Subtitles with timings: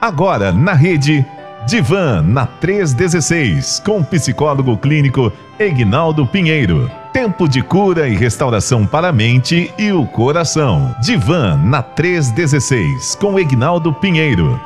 [0.00, 1.26] Agora na rede
[1.66, 6.90] Divan na 316 com psicólogo clínico Egnaldo Pinheiro.
[7.12, 10.96] Tempo de cura e restauração para a mente e o coração.
[11.02, 14.58] Divan na 316 com Egnaldo Pinheiro.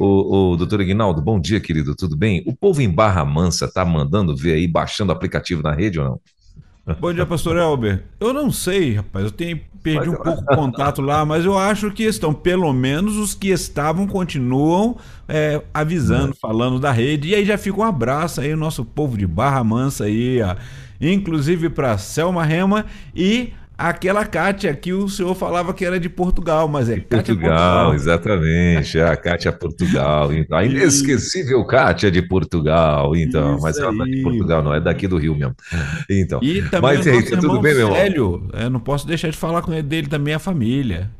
[0.00, 2.42] O, o doutor Ignaldo, bom dia, querido, tudo bem?
[2.44, 6.04] O povo em Barra Mansa tá mandando ver aí, baixando o aplicativo na rede ou
[6.04, 6.20] não?
[6.98, 8.02] Bom dia, pastor Elber.
[8.18, 11.90] Eu não sei, rapaz, eu tenho perdi um pouco o contato lá, mas eu acho
[11.90, 14.96] que estão, pelo menos os que estavam, continuam
[15.28, 17.28] é, avisando, falando da rede.
[17.28, 20.56] E aí já fica um abraço aí, o nosso povo de Barra Mansa aí, ó.
[21.00, 23.52] Inclusive para Selma Rema e
[23.88, 27.94] aquela Kátia que o senhor falava que era de Portugal, mas é Kátia Portugal, Portugal.
[27.94, 33.92] exatamente, é a Kátia Portugal, então, a inesquecível Kátia de Portugal, então, Isso mas ela
[33.92, 35.56] não é de Portugal não, é daqui do Rio mesmo,
[36.08, 36.40] então.
[36.42, 38.48] E também mas tá tudo bem, meu irmão?
[38.52, 41.10] eu não posso deixar de falar com ele dele também, a família.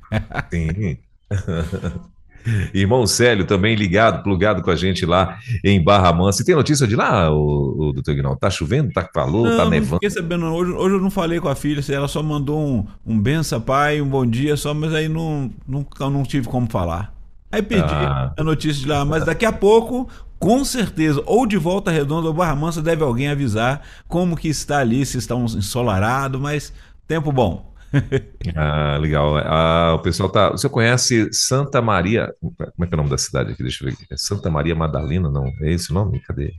[0.51, 0.99] Sim.
[2.75, 6.43] Irmão Célio também ligado, plugado com a gente lá em Barra Mansa.
[6.43, 8.39] E tem notícia de lá, o, o doutor Ignaldo?
[8.39, 8.93] Tá chovendo?
[8.93, 9.49] Tá calor?
[9.49, 9.93] Não, tá nevando?
[9.93, 10.47] Não fiquei sabendo.
[10.47, 14.01] Hoje, hoje eu não falei com a filha, ela só mandou um, um benção, pai,
[14.01, 17.15] um bom dia só, mas aí não, não, não tive como falar.
[17.51, 18.33] Aí pedi ah.
[18.37, 22.35] a notícia de lá, mas daqui a pouco, com certeza, ou de Volta Redonda ou
[22.35, 26.73] Barra Mansa, deve alguém avisar como que está ali, se está um ensolarado, mas
[27.07, 27.72] tempo bom.
[28.57, 29.37] ah, legal.
[29.39, 30.51] Ah, o pessoal tá.
[30.51, 32.33] Você conhece Santa Maria?
[32.41, 33.63] Como é que é o nome da cidade aqui?
[33.63, 33.97] Deixa eu ver.
[34.11, 35.31] É Santa Maria Madalena?
[35.31, 36.21] Não, é esse o nome?
[36.21, 36.53] Cadê?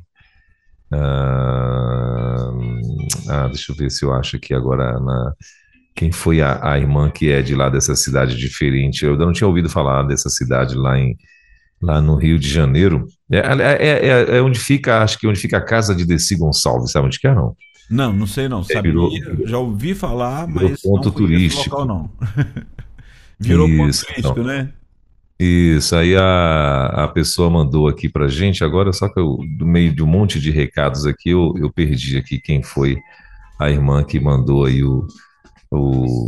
[0.92, 2.52] Ah,
[3.30, 5.34] ah, deixa eu ver se eu acho aqui agora na.
[5.96, 9.06] Quem foi a, a, irmã que é de lá dessa cidade diferente?
[9.06, 11.16] Eu não tinha ouvido falar dessa cidade lá em
[11.82, 13.06] lá no Rio de Janeiro.
[13.32, 16.92] É, é, é, é onde fica, acho que onde fica a casa de Desi Gonçalves,
[16.92, 17.56] sabe onde que é, não?
[17.90, 18.64] Não, não sei não.
[18.64, 19.12] Sabia, virou,
[19.46, 21.76] já ouvi falar, mas ponto não turístico.
[21.76, 22.12] Local, não.
[23.40, 24.44] virou Isso, ponto turístico, então.
[24.44, 24.74] né?
[25.40, 29.94] Isso, aí a, a pessoa mandou aqui pra gente, agora só que eu, do meio
[29.94, 32.98] de um monte de recados aqui, eu, eu perdi aqui quem foi
[33.60, 35.06] a irmã que mandou aí o,
[35.72, 36.28] o,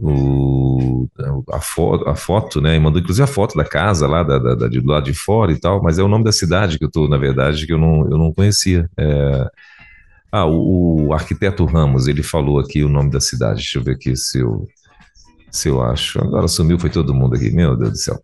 [0.00, 1.08] o,
[1.50, 2.76] a, foto, a foto, né?
[2.76, 5.50] E mandou inclusive a foto da casa lá, da, da, da, do lado de fora
[5.50, 7.78] e tal, mas é o nome da cidade que eu tô, na verdade, que eu
[7.78, 8.88] não, eu não conhecia.
[8.96, 9.50] É,
[10.32, 13.56] ah, o, o, arquiteto Ramos, ele falou aqui o nome da cidade.
[13.56, 14.66] Deixa eu ver aqui se eu,
[15.50, 16.18] se eu acho.
[16.20, 17.50] Agora sumiu, foi todo mundo aqui.
[17.50, 18.18] Meu Deus do céu.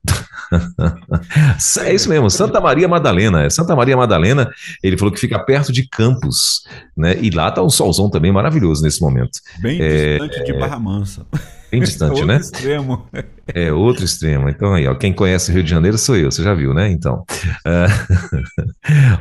[1.85, 3.45] é isso mesmo, Santa Maria Madalena.
[3.45, 4.51] É Santa Maria Madalena,
[4.83, 6.63] ele falou que fica perto de Campos,
[6.97, 7.15] né?
[7.21, 9.39] E lá tá um solzão também maravilhoso nesse momento.
[9.61, 11.27] Bem é, distante de Barra Mansa.
[11.71, 12.37] Bem distante, né?
[12.37, 13.07] Outro extremo.
[13.55, 14.49] É, outro extremo.
[14.49, 16.91] Então aí, ó, quem conhece o Rio de Janeiro sou eu, você já viu, né?
[16.91, 17.23] Então.
[17.67, 18.47] Uh...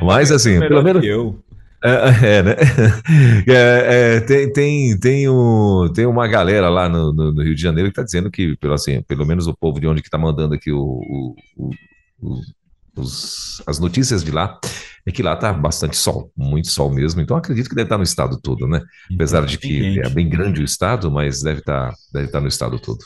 [0.02, 1.04] Mas assim, pelo menos.
[1.04, 1.38] Eu.
[1.82, 2.56] É, é, né?
[3.46, 7.62] É, é, tem, tem, tem, um, tem uma galera lá no, no, no Rio de
[7.62, 10.18] Janeiro que está dizendo que, pelo, assim, pelo menos o povo de onde que está
[10.18, 11.34] mandando aqui o, o,
[12.20, 12.40] o,
[12.96, 14.58] os, as notícias de lá,
[15.06, 17.20] é que lá está bastante sol, muito sol mesmo.
[17.20, 18.82] Então acredito que deve estar tá no estado todo, né?
[19.14, 22.42] Apesar de que é bem grande o estado, mas deve estar, tá, deve estar tá
[22.42, 22.98] no estado todo.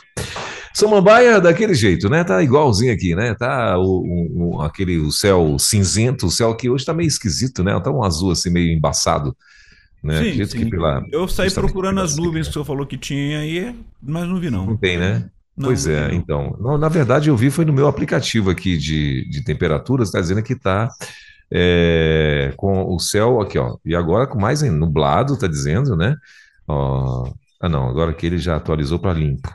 [0.75, 2.25] Samambaia daquele jeito, né?
[2.25, 3.35] Tá igualzinho aqui, né?
[3.35, 7.79] Tá o, o, aquele o céu cinzento, o céu que hoje tá meio esquisito, né?
[7.81, 9.37] Tá um azul assim meio embaçado.
[10.03, 10.33] Né?
[10.33, 10.71] Sim, sim.
[10.71, 14.41] Pela, Eu saí procurando as nuvens que o senhor falou que tinha aí, mas não
[14.41, 14.67] vi não.
[14.67, 15.31] Não tem, né?
[15.57, 16.15] Não, pois é, não.
[16.15, 16.57] então.
[16.59, 20.43] Não, na verdade, eu vi foi no meu aplicativo aqui de, de temperaturas, está dizendo
[20.43, 20.89] que está
[21.53, 23.77] é, com o céu aqui, ó.
[23.85, 26.17] E agora com mais nublado, está dizendo, né?
[26.67, 29.49] Ó, ah, não, agora que ele já atualizou para limpo.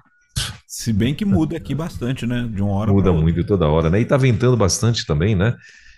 [0.77, 2.47] Se bem que muda aqui bastante, né?
[2.53, 3.99] De uma hora Muda muito toda hora, né?
[3.99, 5.55] E tá ventando bastante também, né?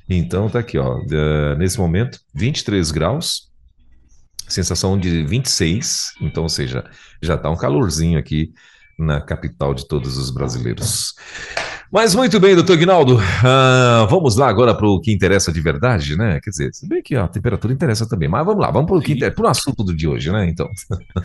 [0.09, 1.00] Então tá aqui, ó.
[1.00, 3.51] Uh, nesse momento, 23 graus,
[4.47, 6.89] sensação de 26, então, ou seja,
[7.22, 8.53] já tá um calorzinho aqui
[8.97, 11.13] na capital de todos os brasileiros.
[11.91, 13.16] Mas muito bem, doutor Guinaldo.
[13.16, 16.39] Uh, vamos lá agora para o que interessa de verdade, né?
[16.39, 18.97] Quer dizer, se bem que ó, a temperatura interessa também, mas vamos lá, vamos para
[18.97, 20.47] o que interessa, para o assunto de hoje, né?
[20.47, 20.69] Então,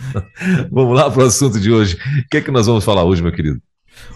[0.73, 1.97] vamos lá para o assunto de hoje.
[1.97, 3.61] O que é que nós vamos falar hoje, meu querido?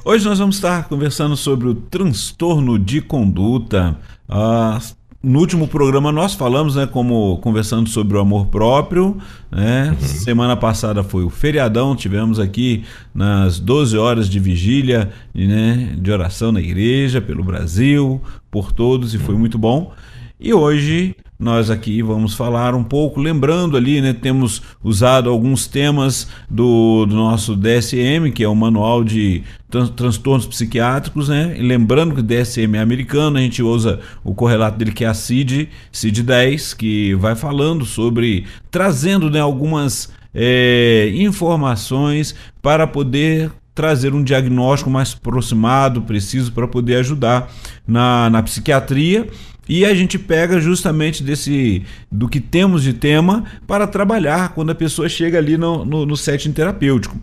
[0.02, 3.94] Hoje nós vamos estar conversando sobre o transtorno de conduta.
[4.26, 4.80] Uh,
[5.22, 9.16] no último programa nós falamos, né, como conversando sobre o amor próprio,
[9.50, 9.90] né?
[9.90, 10.06] Uhum.
[10.06, 16.52] Semana passada foi o feriadão, tivemos aqui nas 12 horas de vigília, né, de oração
[16.52, 19.40] na igreja pelo Brasil, por todos e foi uhum.
[19.40, 19.92] muito bom.
[20.40, 26.28] E hoje nós aqui vamos falar um pouco, lembrando ali, né, temos usado alguns temas
[26.48, 32.14] do, do nosso DSM, que é o Manual de Tran Transtornos Psiquiátricos, né, e lembrando
[32.14, 35.68] que o DSM é americano, a gente usa o correlato dele que é a CID,
[35.92, 42.32] CID-10, que vai falando sobre, trazendo né, algumas é, informações
[42.62, 47.48] para poder trazer um diagnóstico mais aproximado, preciso, para poder ajudar
[47.86, 49.28] na, na psiquiatria.
[49.68, 54.74] E a gente pega justamente desse do que temos de tema para trabalhar quando a
[54.74, 57.16] pessoa chega ali no, no, no setting terapêutico.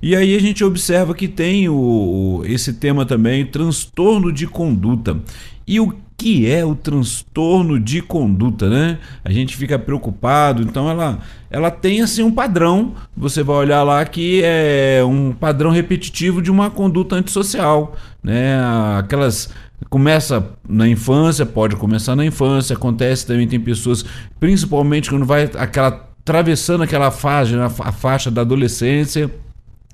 [0.00, 5.18] E aí a gente observa que tem o, esse tema também, transtorno de conduta.
[5.66, 8.98] E o que é o transtorno de conduta, né?
[9.24, 14.04] A gente fica preocupado, então ela, ela tem assim um padrão, você vai olhar lá
[14.04, 18.58] que é um padrão repetitivo de uma conduta antissocial, né?
[18.98, 19.50] Aquelas
[19.88, 24.04] começa na infância, pode começar na infância, acontece também tem pessoas,
[24.38, 27.74] principalmente quando vai aquela atravessando aquela faixa, né?
[27.80, 29.30] a faixa da adolescência,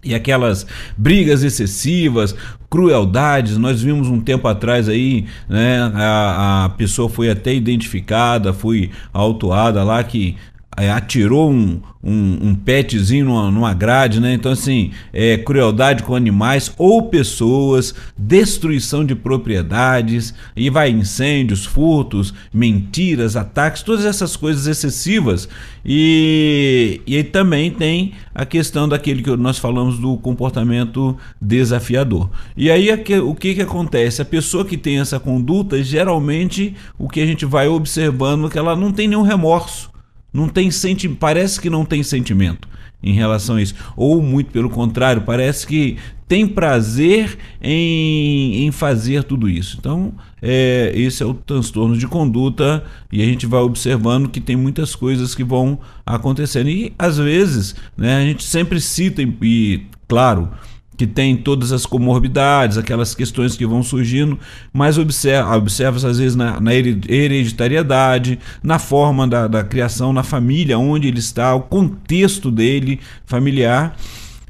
[0.04, 0.66] e aquelas
[0.96, 2.36] brigas excessivas,
[2.69, 8.90] crueldades, nós vimos um tempo atrás aí, né, a, a pessoa foi até identificada, foi
[9.12, 10.37] autuada lá que
[10.76, 14.35] atirou um, um, um petzinho numa, numa, grade, né?
[14.35, 22.35] Então, assim, é, crueldade com animais ou pessoas, destruição de propriedades, e vai incêndios, furtos,
[22.53, 25.49] mentiras, ataques, todas essas coisas excessivas.
[25.85, 32.29] E, e também tem a questão daquele que nós falamos do comportamento desafiador.
[32.56, 32.88] E aí
[33.21, 34.21] o que, que acontece?
[34.21, 38.59] A pessoa que tem essa conduta, geralmente o que a gente vai observando é que
[38.59, 39.94] ela não tem nenhum remorso
[40.34, 42.69] não tem senti parece que não tem sentimento
[43.00, 43.75] em relação a isso.
[43.96, 45.96] Ou muito pelo contrário, parece que
[46.26, 49.76] tem prazer em, em fazer tudo isso.
[49.78, 52.82] Então, é, esse é o transtorno de conduta
[53.12, 56.69] e a gente vai observando que tem muitas coisas que vão acontecendo.
[56.69, 60.48] E às vezes, né, a gente sempre cita, e claro,
[60.96, 64.38] que tem todas as comorbidades, aquelas questões que vão surgindo,
[64.73, 70.79] mas observa, observa às vezes na, na, hereditariedade, na forma da, da criação, na família,
[70.79, 73.96] onde ele está, o contexto dele familiar.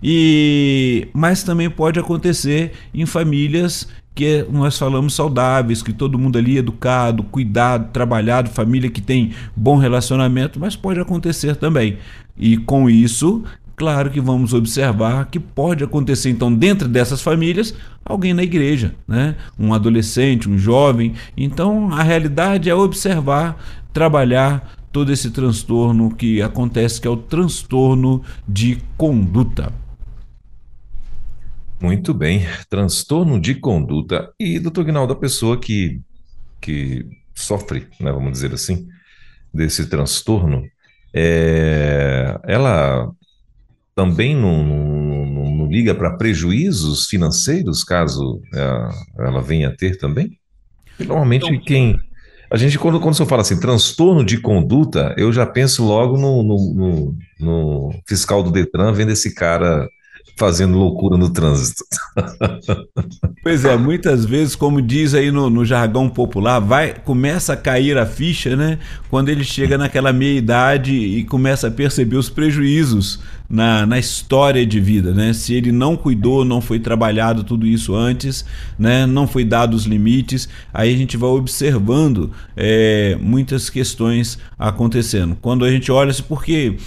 [0.03, 6.57] E mas também pode acontecer em famílias que nós falamos saudáveis, que todo mundo ali
[6.57, 11.99] é educado, cuidado, trabalhado, família que tem bom relacionamento, mas pode acontecer também.
[12.37, 13.43] E com isso
[13.77, 17.75] Claro que vamos observar que pode acontecer, então, dentro dessas famílias,
[18.05, 19.37] alguém na igreja, né?
[19.59, 21.15] um adolescente, um jovem.
[21.37, 23.59] Então, a realidade é observar,
[23.93, 29.73] trabalhar todo esse transtorno que acontece, que é o transtorno de conduta.
[31.81, 34.33] Muito bem, transtorno de conduta.
[34.39, 36.01] E, doutor Guinaldo, a pessoa que,
[36.61, 37.05] que
[37.35, 38.87] sofre, né, vamos dizer assim,
[39.53, 40.65] desse transtorno,
[41.13, 43.13] é, ela
[43.95, 49.97] também não, não, não liga para prejuízos financeiros, caso ela, é, ela venha a ter
[49.97, 50.39] também?
[50.99, 51.99] Normalmente então, quem...
[52.51, 56.43] A gente, quando, quando você fala assim, transtorno de conduta, eu já penso logo no,
[56.43, 59.89] no, no, no fiscal do Detran vendo esse cara
[60.37, 61.85] fazendo loucura no trânsito.
[63.43, 67.99] Pois é, muitas vezes, como diz aí no, no, jargão popular, vai começa a cair
[67.99, 68.79] a ficha, né?
[69.11, 74.65] Quando ele chega naquela meia idade e começa a perceber os prejuízos na, na história
[74.65, 75.35] de vida, né?
[75.35, 78.47] Se ele não cuidou, não foi trabalhado tudo isso antes,
[78.79, 79.05] né?
[79.05, 85.37] Não foi dado os limites, aí a gente vai observando é, muitas questões acontecendo.
[85.43, 86.79] Quando a gente olha, porque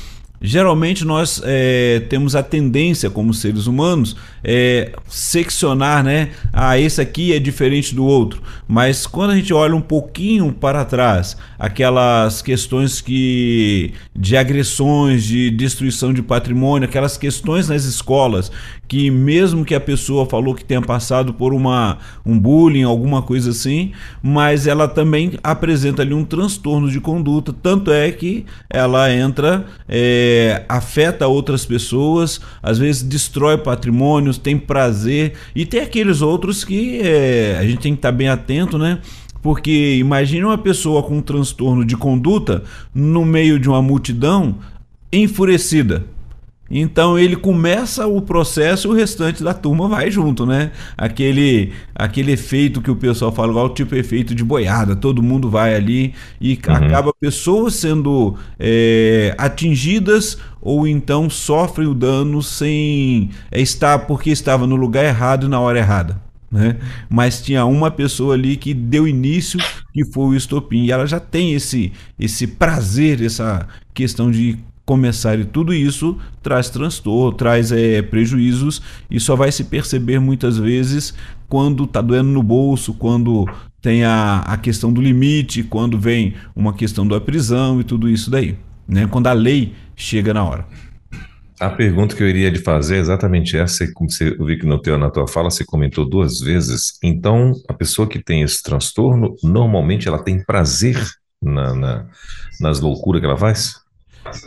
[0.42, 4.16] Geralmente nós é, temos a tendência, como seres humanos,
[4.49, 6.29] é, seccionar, né?
[6.53, 8.41] Ah, esse aqui é diferente do outro.
[8.65, 15.51] Mas quando a gente olha um pouquinho para trás, aquelas questões que de agressões, de
[15.51, 18.50] destruição de patrimônio, aquelas questões nas escolas
[18.88, 23.50] que mesmo que a pessoa falou que tenha passado por uma, um bullying, alguma coisa
[23.51, 23.91] assim,
[24.24, 30.63] mas ela também apresenta ali um transtorno de conduta, tanto é que ela entra, é,
[30.69, 33.57] afeta outras pessoas, às vezes destrói
[34.39, 38.77] tem prazer, e tem aqueles outros que é, a gente tem que estar bem atento,
[38.77, 39.00] né?
[39.41, 42.63] Porque imagine uma pessoa com um transtorno de conduta
[42.94, 44.58] no meio de uma multidão
[45.12, 46.06] enfurecida
[46.69, 50.71] então ele começa o processo e o restante da turma vai junto, né?
[50.97, 55.50] Aquele, aquele efeito que o pessoal fala, igual o tipo efeito de boiada, todo mundo
[55.50, 56.74] vai ali e uhum.
[56.74, 64.67] acaba pessoas sendo é, atingidas ou então sofrem o dano sem é, estar porque estava
[64.67, 66.27] no lugar errado e na hora errada.
[66.50, 66.77] Né?
[67.09, 69.59] Mas tinha uma pessoa ali que deu início,
[69.93, 74.57] que foi o estopim, e ela já tem esse, esse prazer, essa questão de
[74.88, 80.58] começar e tudo isso traz transtorno, traz é, prejuízos e só vai se perceber muitas
[80.58, 81.13] vezes
[81.50, 83.46] quando está doendo no bolso, quando
[83.82, 88.32] tem a, a questão do limite, quando vem uma questão da prisão e tudo isso
[88.32, 88.56] daí,
[88.88, 89.06] né?
[89.08, 90.65] quando a lei chega na hora.
[91.60, 94.79] A pergunta que eu iria lhe fazer é exatamente essa, você, eu vi que no
[94.79, 96.98] teu, na tua fala você comentou duas vezes.
[97.03, 101.03] Então, a pessoa que tem esse transtorno, normalmente ela tem prazer
[101.41, 102.06] na, na
[102.60, 103.75] nas loucuras que ela faz?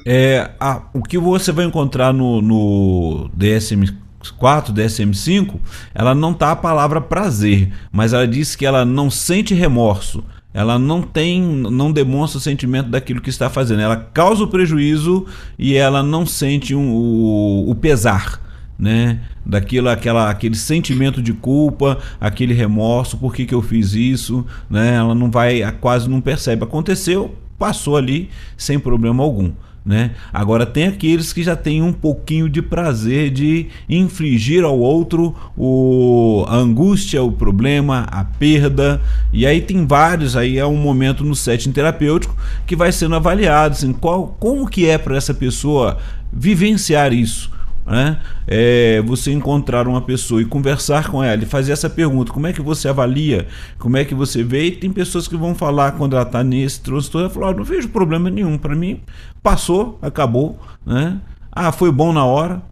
[0.06, 5.56] É, a, o que você vai encontrar no, no DSM-4, DSM-5,
[5.94, 10.78] ela não tá a palavra prazer, mas ela diz que ela não sente remorso ela
[10.78, 13.80] não tem, não demonstra o sentimento daquilo que está fazendo.
[13.80, 15.26] Ela causa o prejuízo
[15.58, 18.40] e ela não sente um, o, o pesar,
[18.78, 19.20] né?
[19.46, 24.96] Daquilo, aquela, aquele sentimento de culpa, aquele remorso, por que, que eu fiz isso, né?
[24.96, 26.64] Ela não vai, quase não percebe.
[26.64, 29.52] Aconteceu, passou ali sem problema algum.
[29.84, 30.10] Né?
[30.32, 36.44] Agora tem aqueles que já têm um pouquinho de prazer de infligir ao outro o,
[36.48, 39.00] a angústia, o problema, a perda.
[39.32, 43.72] E aí tem vários, aí é um momento no setting terapêutico que vai sendo avaliado
[43.72, 45.96] assim, qual, como que é para essa pessoa
[46.32, 47.50] vivenciar isso
[47.90, 48.20] né?
[48.46, 52.52] É, você encontrar uma pessoa e conversar com ela e fazer essa pergunta: como é
[52.52, 54.66] que você avalia, como é que você vê?
[54.66, 57.88] E tem pessoas que vão falar quando ela está nesse transtorno, ela fala: não vejo
[57.88, 59.00] problema nenhum, para mim
[59.42, 60.56] passou, acabou,
[60.86, 61.20] né?
[61.50, 62.62] Ah, foi bom na hora,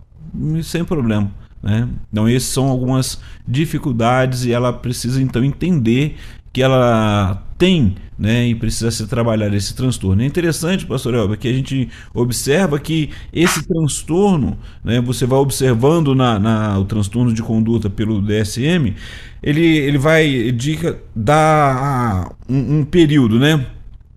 [0.62, 1.28] sem problema.
[1.60, 1.88] Né?
[2.12, 6.16] Então, essas são algumas dificuldades e ela precisa então entender
[6.52, 10.22] que ela tem né, e precisa se trabalhar esse transtorno.
[10.22, 16.14] É interessante, pastor Elber, que a gente observa que esse transtorno, né, você vai observando
[16.14, 18.94] na, na, o transtorno de conduta pelo DSM,
[19.42, 23.64] ele, ele vai dica dar um, um período, né?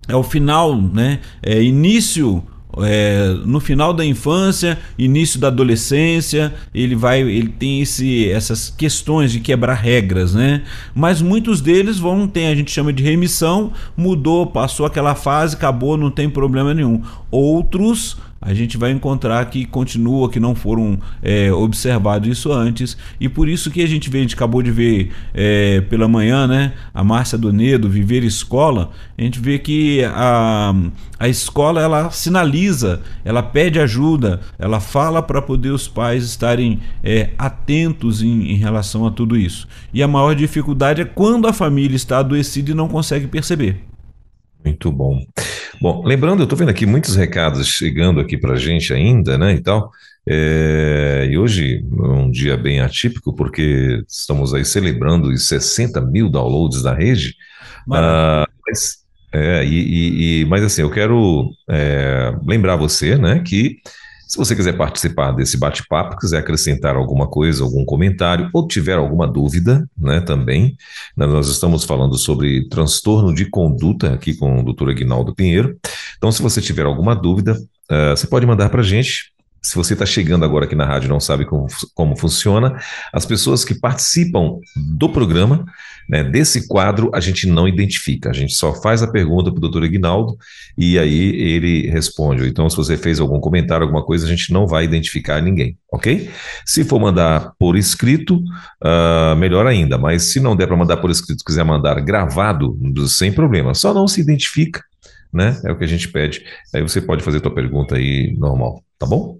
[0.08, 1.20] É o final, né?
[1.40, 2.42] É início
[2.78, 9.32] é, no final da infância, início da adolescência, ele vai, ele tem esse, essas questões
[9.32, 10.62] de quebrar regras, né?
[10.94, 15.96] Mas muitos deles vão ter, a gente chama de remissão, mudou, passou aquela fase, acabou,
[15.96, 17.02] não tem problema nenhum.
[17.30, 22.96] Outros a gente vai encontrar que continua, que não foram é, observados isso antes.
[23.20, 26.48] E por isso que a gente vê, a gente acabou de ver é, pela manhã,
[26.48, 26.72] né?
[26.92, 30.74] A Márcia Donedo, Viver Escola, a gente vê que a,
[31.20, 37.30] a escola ela sinaliza, ela pede ajuda, ela fala para poder os pais estarem é,
[37.38, 39.68] atentos em, em relação a tudo isso.
[39.94, 43.91] E a maior dificuldade é quando a família está adoecida e não consegue perceber.
[44.64, 45.24] Muito bom.
[45.80, 49.54] Bom, lembrando, eu estou vendo aqui muitos recados chegando aqui para a gente ainda, né,
[49.54, 49.90] e tal.
[50.28, 56.28] É, e hoje é um dia bem atípico, porque estamos aí celebrando os 60 mil
[56.28, 57.34] downloads da rede.
[57.90, 58.98] Ah, mas,
[59.32, 63.78] é, e, e, mas assim, eu quero é, lembrar você, né, que
[64.32, 69.28] se você quiser participar desse bate-papo, quiser acrescentar alguma coisa, algum comentário, ou tiver alguma
[69.28, 70.74] dúvida, né, também,
[71.14, 75.78] né, nós estamos falando sobre transtorno de conduta aqui com o doutor Aguinaldo Pinheiro.
[76.16, 77.60] Então, se você tiver alguma dúvida,
[77.90, 81.08] uh, você pode mandar para a gente se você está chegando agora aqui na rádio
[81.08, 84.58] e não sabe como, como funciona, as pessoas que participam
[84.96, 85.66] do programa,
[86.08, 88.30] né, desse quadro, a gente não identifica.
[88.30, 90.36] A gente só faz a pergunta para o doutor Ignaldo
[90.76, 92.46] e aí ele responde.
[92.46, 96.30] Então, se você fez algum comentário, alguma coisa, a gente não vai identificar ninguém, ok?
[96.66, 99.98] Se for mandar por escrito, uh, melhor ainda.
[99.98, 102.78] Mas se não der para mandar por escrito, quiser mandar gravado,
[103.08, 103.74] sem problema.
[103.74, 104.82] Só não se identifica
[105.32, 105.60] né?
[105.64, 106.44] É o que a gente pede.
[106.74, 109.38] Aí você pode fazer a tua pergunta aí normal, tá bom?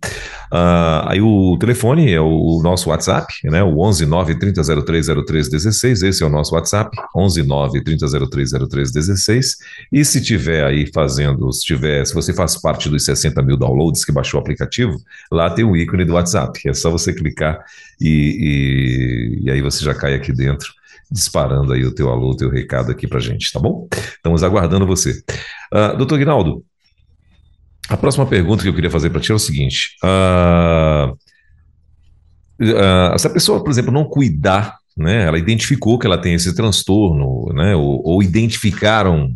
[0.53, 3.63] Uh, aí o telefone é o nosso WhatsApp, né?
[3.63, 6.03] O 11 9 16.
[6.03, 9.57] Esse é o nosso WhatsApp, 11 9 16.
[9.93, 14.05] E se tiver aí fazendo, se tiver, se você faz parte dos 60 mil downloads
[14.05, 14.97] que baixou o aplicativo,
[15.31, 16.69] lá tem o ícone do WhatsApp.
[16.69, 17.59] É só você clicar
[18.01, 20.73] e aí você já cai aqui dentro
[21.13, 23.87] disparando aí o teu alô, o teu recado aqui para gente, tá bom?
[23.93, 25.23] Estamos aguardando você.
[25.73, 26.65] Uh, doutor Guinaldo,
[27.89, 31.13] a próxima pergunta que eu queria fazer para ti é o seguinte: uh,
[32.63, 36.55] uh, se a pessoa, por exemplo, não cuidar, né, ela identificou que ela tem esse
[36.55, 39.35] transtorno, né, ou, ou identificaram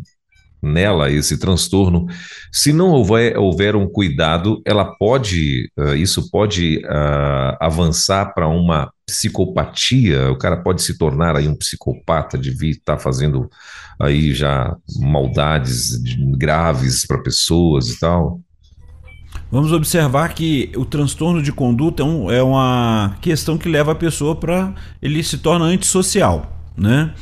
[0.61, 2.07] nela esse transtorno,
[2.51, 8.91] se não houver, houver um cuidado, ela pode, uh, isso pode uh, avançar para uma
[9.05, 13.49] psicopatia, o cara pode se tornar aí um psicopata de vir estar tá fazendo
[13.99, 15.97] aí já maldades
[16.37, 18.41] graves para pessoas e tal.
[19.49, 23.95] Vamos observar que o transtorno de conduta é, um, é uma questão que leva a
[23.95, 27.13] pessoa para ele se torna antissocial, né?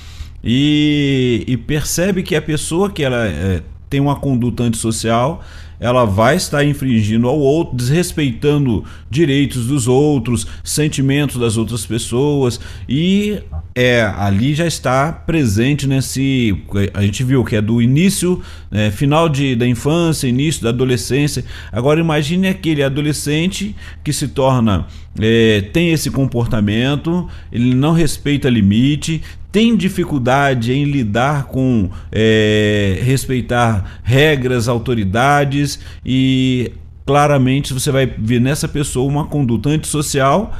[0.45, 5.43] E, e percebe que a pessoa que ela é, tem uma conduta antissocial,
[5.79, 13.41] ela vai estar infringindo ao outro, desrespeitando direitos dos outros, sentimentos das outras pessoas e
[13.73, 16.57] é, ali já está presente nesse.
[16.93, 21.43] A gente viu que é do início, é, final de, da infância, início da adolescência.
[21.71, 24.87] Agora imagine aquele adolescente que se torna.
[25.19, 29.21] É, tem esse comportamento, ele não respeita limite,
[29.55, 36.73] tem dificuldade em lidar com é, respeitar regras, autoridades e
[37.05, 40.53] claramente você vai ver nessa pessoa uma conduta antissocial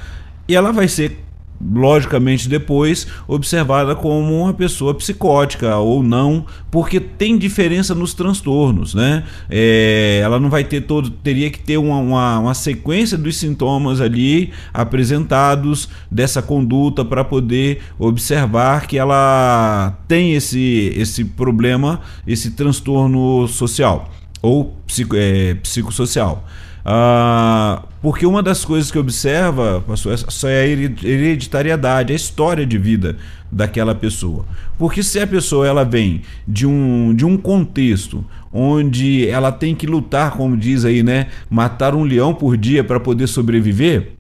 [0.48, 1.25] e ela vai ser
[1.60, 9.24] logicamente depois observada como uma pessoa psicótica ou não, porque tem diferença nos transtornos, né?
[9.50, 14.02] É, ela não vai ter todo, teria que ter uma, uma, uma sequência dos sintomas
[14.02, 23.48] ali apresentados dessa conduta para poder observar que ela tem esse, esse problema, esse transtorno
[23.48, 26.46] social ou psico, é, psicossocial.
[26.88, 30.14] Ah, porque uma das coisas que observa pastor,
[30.44, 33.18] é a hereditariedade, a história de vida
[33.52, 34.46] daquela pessoa.
[34.78, 38.24] Porque se a pessoa ela vem de um, de um contexto
[38.54, 43.00] onde ela tem que lutar, como diz aí, né, matar um leão por dia para
[43.00, 44.12] poder sobreviver,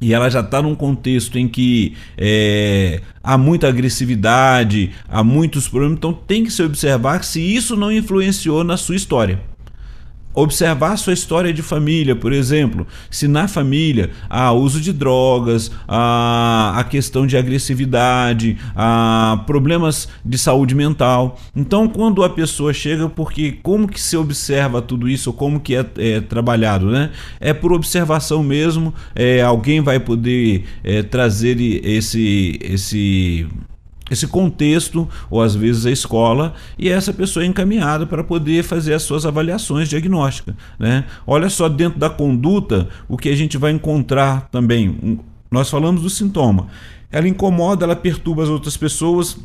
[0.00, 5.98] e ela já está num contexto em que é, há muita agressividade, há muitos problemas,
[5.98, 9.49] então tem que se observar se isso não influenciou na sua história
[10.34, 16.74] observar sua história de família, por exemplo, se na família há uso de drogas, há
[16.76, 21.38] a questão de agressividade, há problemas de saúde mental.
[21.54, 25.84] Então, quando a pessoa chega, porque como que se observa tudo isso, como que é,
[25.98, 27.10] é trabalhado, né?
[27.40, 28.94] É por observação mesmo.
[29.14, 33.46] É, alguém vai poder é, trazer esse esse
[34.10, 38.92] esse contexto, ou às vezes a escola, e essa pessoa é encaminhada para poder fazer
[38.94, 40.54] as suas avaliações diagnósticas.
[40.78, 41.04] Né?
[41.26, 45.20] Olha só, dentro da conduta, o que a gente vai encontrar também.
[45.50, 46.68] Nós falamos do sintoma.
[47.10, 49.36] Ela incomoda, ela perturba as outras pessoas,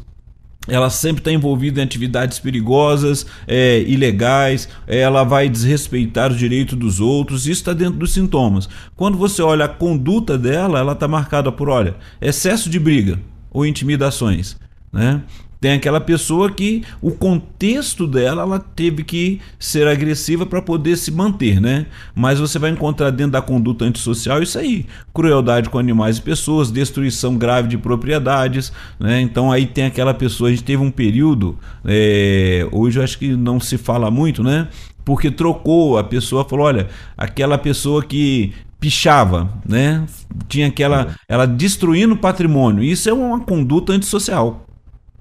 [0.67, 6.99] ela sempre está envolvida em atividades perigosas, é, ilegais, ela vai desrespeitar os direitos dos
[6.99, 8.67] outros, isso está dentro dos sintomas.
[8.95, 13.19] Quando você olha a conduta dela, ela está marcada por, olha, excesso de briga,
[13.55, 14.57] ou intimidações,
[14.91, 15.23] né?
[15.61, 21.09] Tem aquela pessoa que o contexto dela ela teve que ser agressiva para poder se
[21.09, 21.85] manter, né?
[22.13, 26.69] Mas você vai encontrar dentro da conduta antissocial isso aí: crueldade com animais e pessoas,
[26.69, 29.21] destruição grave de propriedades, né?
[29.21, 30.49] Então aí tem aquela pessoa.
[30.49, 34.67] A gente teve um período, é, hoje eu acho que não se fala muito, né?
[35.05, 40.05] Porque trocou, a pessoa falou: olha, aquela pessoa que pichava, né?
[40.47, 42.83] Tinha aquela, ela destruindo patrimônio.
[42.83, 44.65] Isso é uma conduta antissocial.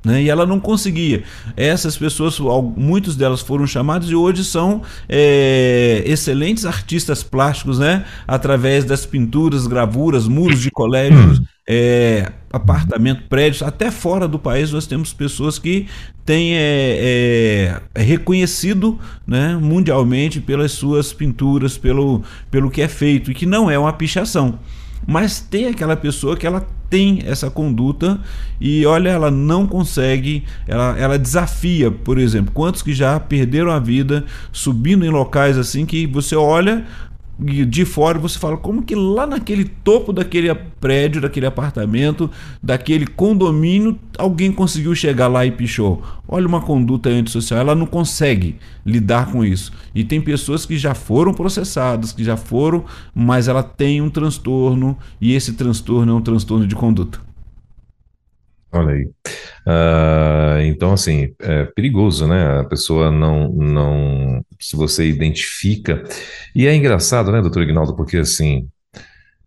[0.04, 0.22] Né?
[0.24, 1.24] E ela não conseguia.
[1.56, 2.38] Essas pessoas,
[2.76, 8.04] muitos delas foram chamadas e hoje são é, excelentes artistas plásticos, né?
[8.28, 14.86] Através das pinturas, gravuras, muros de colégios, é, apartamento, prédios, até fora do país nós
[14.86, 15.86] temos pessoas que
[16.24, 23.30] têm é, é, é, reconhecido né, mundialmente pelas suas pinturas, pelo, pelo que é feito,
[23.30, 24.58] e que não é uma pichação.
[25.06, 28.20] Mas tem aquela pessoa que ela tem essa conduta
[28.60, 33.78] e olha, ela não consegue, ela, ela desafia, por exemplo, quantos que já perderam a
[33.78, 36.86] vida subindo em locais assim que você olha,
[37.38, 42.30] de fora você fala como que lá naquele topo daquele prédio, daquele apartamento,
[42.62, 46.02] daquele condomínio, alguém conseguiu chegar lá e pichou.
[46.28, 49.72] Olha uma conduta antissocial, ela não consegue lidar com isso.
[49.94, 54.96] E tem pessoas que já foram processadas, que já foram, mas ela tem um transtorno
[55.20, 57.33] e esse transtorno é um transtorno de conduta.
[58.74, 59.04] Olha aí.
[59.66, 62.60] Uh, então, assim, é perigoso, né?
[62.60, 66.02] A pessoa não, não, se você identifica.
[66.54, 68.68] E é engraçado, né, doutor Ignaldo, porque assim,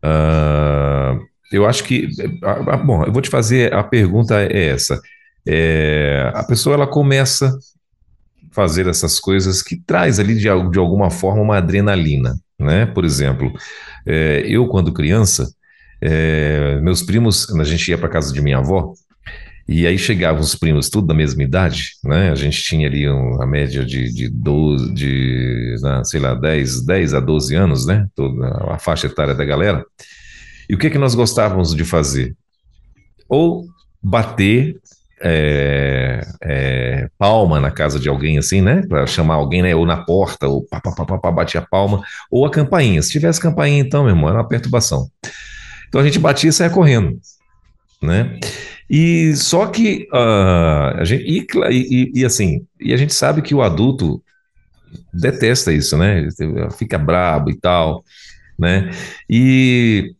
[0.03, 1.19] uh,
[1.51, 4.99] eu acho que, uh, bom, eu vou te fazer a pergunta é essa.
[5.45, 11.09] É, a pessoa ela começa a fazer essas coisas que traz ali de, de alguma
[11.09, 12.85] forma uma adrenalina, né?
[12.85, 13.51] Por exemplo,
[14.05, 15.49] é, eu quando criança,
[16.01, 18.93] é, meus primos, a gente ia para casa de minha avó
[19.67, 22.31] e aí chegavam os primos, tudo da mesma idade, né?
[22.31, 25.75] A gente tinha ali a média de, de 12, de,
[26.05, 28.07] sei lá, 10, 10 a 12 anos, né?
[28.15, 29.85] Toda a faixa etária da galera.
[30.69, 32.33] E o que, que nós gostávamos de fazer?
[33.27, 33.65] Ou
[34.01, 34.77] bater
[35.21, 38.83] é, é, palma na casa de alguém assim, né?
[38.87, 39.75] Para chamar alguém, né?
[39.75, 42.01] Ou na porta, ou pá, pá, pá, pá, batia palma,
[42.31, 43.01] ou a campainha.
[43.01, 45.09] Se tivesse campainha, então, meu irmão, era uma perturbação.
[45.89, 47.19] Então a gente batia e saia correndo,
[48.01, 48.39] né?
[48.89, 53.53] E só que uh, a gente e, e, e, assim, e a gente sabe que
[53.53, 54.21] o adulto
[55.13, 56.27] detesta isso, né?
[56.77, 58.03] Fica brabo e tal,
[58.57, 58.89] né?
[59.29, 60.15] E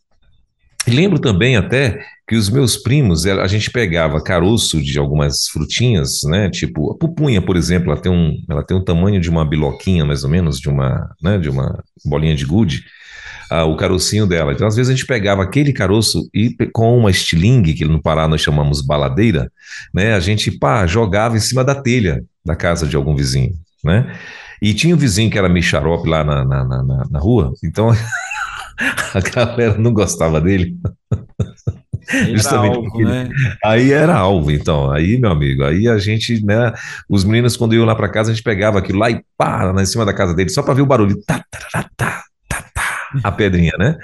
[0.88, 6.50] Lembro também até que os meus primos, a gente pegava caroço de algumas frutinhas, né?
[6.50, 10.06] Tipo, a pupunha, por exemplo, ela tem um, ela tem um tamanho de uma biloquinha,
[10.06, 12.86] mais ou menos, de uma, né, de uma bolinha de gude,
[13.50, 14.54] ah, o carocinho dela.
[14.54, 18.28] Então, às vezes, a gente pegava aquele caroço e com uma estilingue, que no Pará
[18.28, 19.52] nós chamamos baladeira,
[19.94, 20.14] né?
[20.14, 24.16] A gente, pá, jogava em cima da telha da casa de algum vizinho, né?
[24.62, 27.92] E tinha um vizinho que era meio xarope lá na, na, na, na rua, então
[29.14, 30.76] a galera não gostava dele.
[32.34, 33.30] Justamente alvo, né?
[33.64, 34.90] Aí era alvo, então.
[34.90, 36.72] Aí, meu amigo, aí a gente, né?
[37.10, 39.82] Os meninos, quando iam lá para casa, a gente pegava aquilo lá e pá, lá
[39.82, 41.22] em cima da casa dele, só para ver o barulho.
[41.26, 42.24] Tá, tá, tá, tá, tá,
[43.24, 43.98] a pedrinha, né?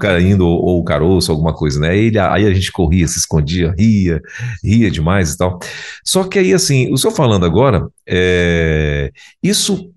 [0.00, 1.96] Caindo, ou, ou o caroço, alguma coisa, né?
[1.96, 4.20] Ele, aí a gente corria, se escondia, ria,
[4.62, 5.58] ria demais e tal.
[6.04, 9.10] Só que aí, assim, o senhor falando agora, é,
[9.42, 9.90] isso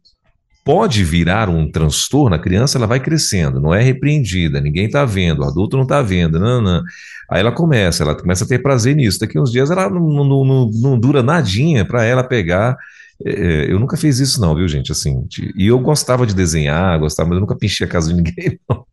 [0.63, 5.43] pode virar um transtorno, a criança ela vai crescendo, não é repreendida, ninguém está vendo,
[5.43, 6.81] o adulto não está vendo, não, não.
[7.29, 9.19] Aí ela começa, ela começa a ter prazer nisso.
[9.19, 12.77] Daqui uns dias ela não, não, não, não dura nadinha para ela pegar.
[13.23, 14.91] É, eu nunca fiz isso, não, viu, gente?
[14.91, 18.15] Assim, de, e eu gostava de desenhar, gostava, mas eu nunca pinchei a casa de
[18.15, 18.85] ninguém, não.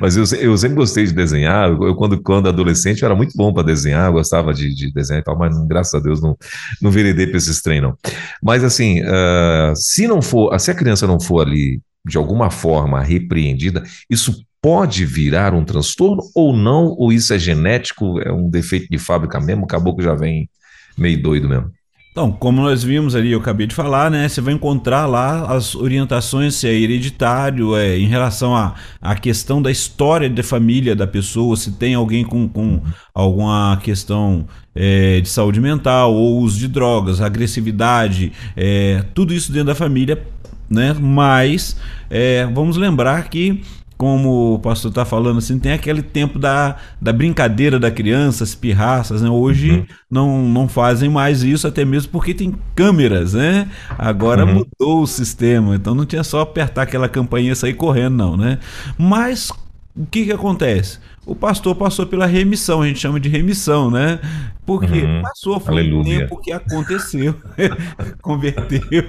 [0.00, 1.70] Mas eu, eu sempre gostei de desenhar.
[1.70, 5.24] Eu, quando, quando adolescente, eu era muito bom para desenhar, gostava de, de, desenhar e
[5.24, 6.36] tal, mas graças a Deus não,
[6.80, 7.94] não veredei para esses treinos.
[8.42, 13.02] Mas assim, uh, se não for, se a criança não for ali de alguma forma
[13.02, 16.86] repreendida, isso pode virar um transtorno ou não?
[16.98, 19.64] Ou isso é genético, é um defeito de fábrica mesmo?
[19.64, 20.48] Acabou que já vem
[20.96, 21.70] meio doido mesmo.
[22.18, 24.28] Então, como nós vimos ali, eu acabei de falar, né?
[24.28, 29.14] Você vai encontrar lá as orientações se é hereditário, é, em relação à a, a,
[29.14, 32.82] questão da história da família da pessoa, se tem alguém com, com
[33.14, 39.68] alguma questão é, de saúde mental ou uso de drogas, agressividade, é, tudo isso dentro
[39.68, 40.20] da família,
[40.68, 40.96] né?
[41.00, 41.76] Mas
[42.10, 43.62] é, vamos lembrar que
[43.98, 48.54] como o pastor está falando assim, tem aquele tempo da, da brincadeira da criança, as
[48.54, 49.28] pirraças, né?
[49.28, 49.86] Hoje uhum.
[50.08, 53.68] não, não fazem mais isso, até mesmo porque tem câmeras, né?
[53.98, 54.54] Agora uhum.
[54.54, 58.60] mudou o sistema, então não tinha só apertar aquela campainha e sair correndo, não, né?
[58.96, 59.50] Mas
[59.96, 61.00] o que que acontece?
[61.28, 64.18] O pastor passou pela remissão, a gente chama de remissão, né?
[64.64, 65.20] Porque uhum.
[65.22, 66.00] passou, foi Aleluia.
[66.00, 67.34] um tempo que aconteceu,
[68.22, 69.04] converteu.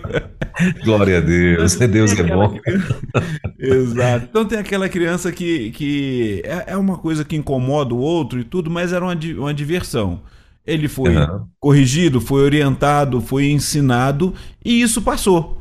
[0.83, 2.59] Glória a Deus, Deus é bom.
[2.59, 2.99] Criança...
[3.57, 4.27] Exato.
[4.29, 8.43] Então tem aquela criança que, que é, é uma coisa que incomoda o outro e
[8.43, 10.21] tudo, mas era uma, uma diversão.
[10.67, 11.45] Ele foi uhum.
[11.57, 15.58] corrigido, foi orientado, foi ensinado e isso passou.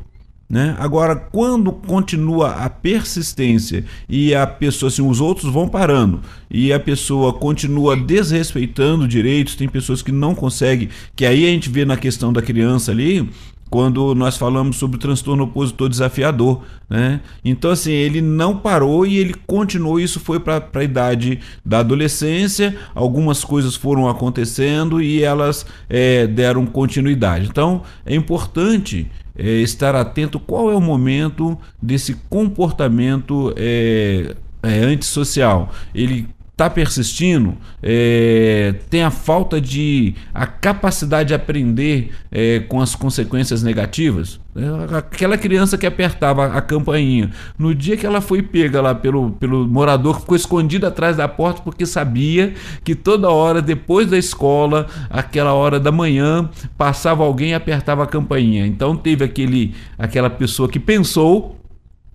[0.49, 0.75] Né?
[0.79, 6.79] Agora, quando continua a persistência e a pessoa, assim, os outros vão parando e a
[6.79, 11.95] pessoa continua desrespeitando direitos, tem pessoas que não conseguem, que aí a gente vê na
[11.95, 13.29] questão da criança ali,
[13.69, 17.21] quando nós falamos sobre o transtorno opositor desafiador, né?
[17.45, 19.99] Então, assim, ele não parou e ele continuou.
[19.99, 22.75] Isso foi para a idade da adolescência.
[22.95, 27.47] Algumas coisas foram acontecendo e elas é, deram continuidade.
[27.47, 29.07] Então, é importante
[29.39, 35.71] é, estar atento qual é o momento desse comportamento é, é, antissocial.
[35.95, 36.27] Ele
[36.59, 43.63] está persistindo, é, tem a falta de a capacidade de aprender é, com as consequências
[43.63, 44.41] negativas.
[44.53, 49.31] É, aquela criança que apertava a campainha, no dia que ela foi pega lá pelo,
[49.31, 54.85] pelo morador, ficou escondido atrás da porta porque sabia que toda hora, depois da escola,
[55.09, 58.67] aquela hora da manhã, passava alguém e apertava a campainha.
[58.67, 61.55] Então teve aquele, aquela pessoa que pensou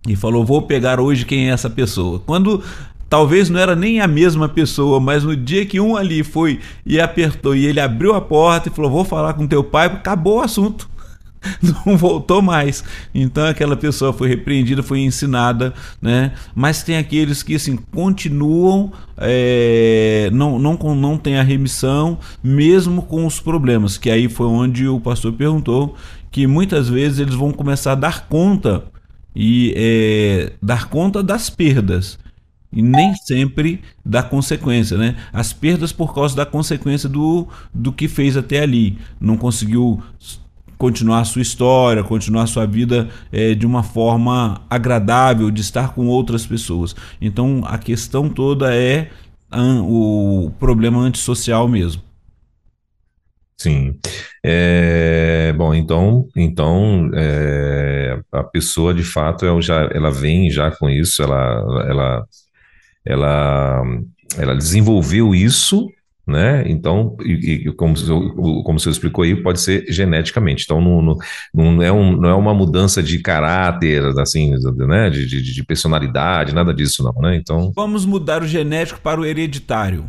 [0.07, 2.21] e falou: Vou pegar hoje quem é essa pessoa.
[2.21, 2.63] Quando
[3.15, 7.01] Talvez não era nem a mesma pessoa, mas no dia que um ali foi e
[7.01, 10.41] apertou e ele abriu a porta e falou: Vou falar com teu pai, acabou o
[10.41, 10.91] assunto.
[11.87, 12.83] Não voltou mais.
[13.15, 15.73] Então aquela pessoa foi repreendida, foi ensinada,
[16.03, 16.33] né?
[16.57, 23.25] Mas tem aqueles que assim continuam, é, não, não, não tem a remissão, mesmo com
[23.25, 23.97] os problemas.
[23.97, 25.95] Que aí foi onde o pastor perguntou
[26.33, 28.83] que muitas vezes eles vão começar a dar conta
[29.37, 32.19] e é, dar conta das perdas
[32.75, 35.17] e nem sempre da consequência, né?
[35.33, 38.99] As perdas por causa da consequência do, do que fez até ali.
[39.21, 40.03] Não conseguiu
[40.77, 45.95] continuar a sua história, continuar a sua vida é, de uma forma agradável, de estar
[45.95, 46.95] com outras pessoas.
[47.21, 49.11] Então a questão toda é
[49.87, 52.03] o problema antissocial mesmo.
[53.57, 53.97] Sim.
[54.45, 60.91] É, bom, então, então é, a pessoa de fato ela já ela vem já com
[60.91, 62.27] isso, ela, ela
[63.07, 63.83] ela,
[64.39, 65.89] ela desenvolveu isso
[66.27, 66.65] né?
[66.67, 67.95] Então, e, e como,
[68.63, 70.65] como você explicou aí, pode ser geneticamente.
[70.65, 71.17] Então, não, não,
[71.53, 74.55] não, é, um, não é uma mudança de caráter, assim,
[74.89, 75.11] né?
[75.11, 77.37] De, de, de, personalidade, nada disso, não, né?
[77.37, 77.73] Então.
[77.75, 80.07] Vamos mudar o genético para o hereditário.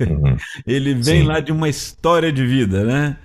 [0.00, 0.36] Uhum.
[0.66, 1.26] Ele vem Sim.
[1.26, 3.16] lá de uma história de vida, né?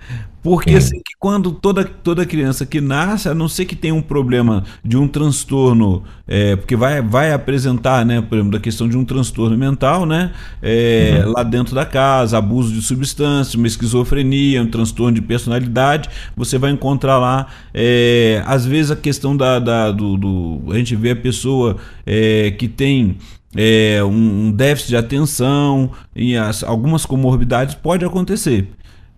[0.46, 4.02] Porque assim, que quando toda, toda criança que nasce, a não ser que tenha um
[4.02, 8.96] problema de um transtorno, é, porque vai, vai apresentar, né, por exemplo, da questão de
[8.96, 11.32] um transtorno mental, né, é, uhum.
[11.32, 16.70] lá dentro da casa, abuso de substância, uma esquizofrenia, um transtorno de personalidade, você vai
[16.70, 21.16] encontrar lá, é, às vezes a questão da, da do, do, a gente vê a
[21.16, 23.18] pessoa é, que tem
[23.56, 28.70] é, um, déficit de atenção e as, algumas comorbidades pode acontecer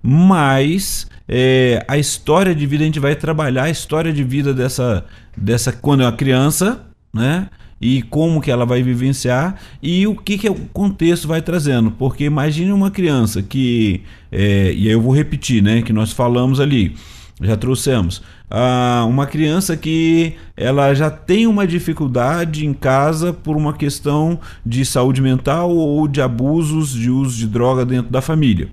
[0.02, 5.06] mas é, a história de vida a gente vai trabalhar a história de vida dessa,
[5.36, 7.50] dessa quando é uma criança, né?
[7.80, 11.91] E como que ela vai vivenciar e o que, que o contexto vai trazendo.
[11.91, 15.82] Porque imagine uma criança que, é, e aí eu vou repetir, né?
[15.82, 16.95] Que nós falamos ali,
[17.41, 18.21] já trouxemos.
[18.50, 24.86] Ah, uma criança que ela já tem uma dificuldade em casa por uma questão de
[24.86, 28.69] saúde mental ou de abusos de uso de droga dentro da família.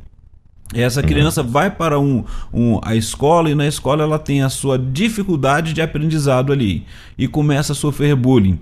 [0.72, 1.06] Essa uhum.
[1.06, 1.48] criança uhum.
[1.48, 5.82] vai para um, um, a escola e na escola ela tem a sua dificuldade de
[5.82, 6.84] aprendizado ali
[7.18, 8.58] e começa a sofrer bullying.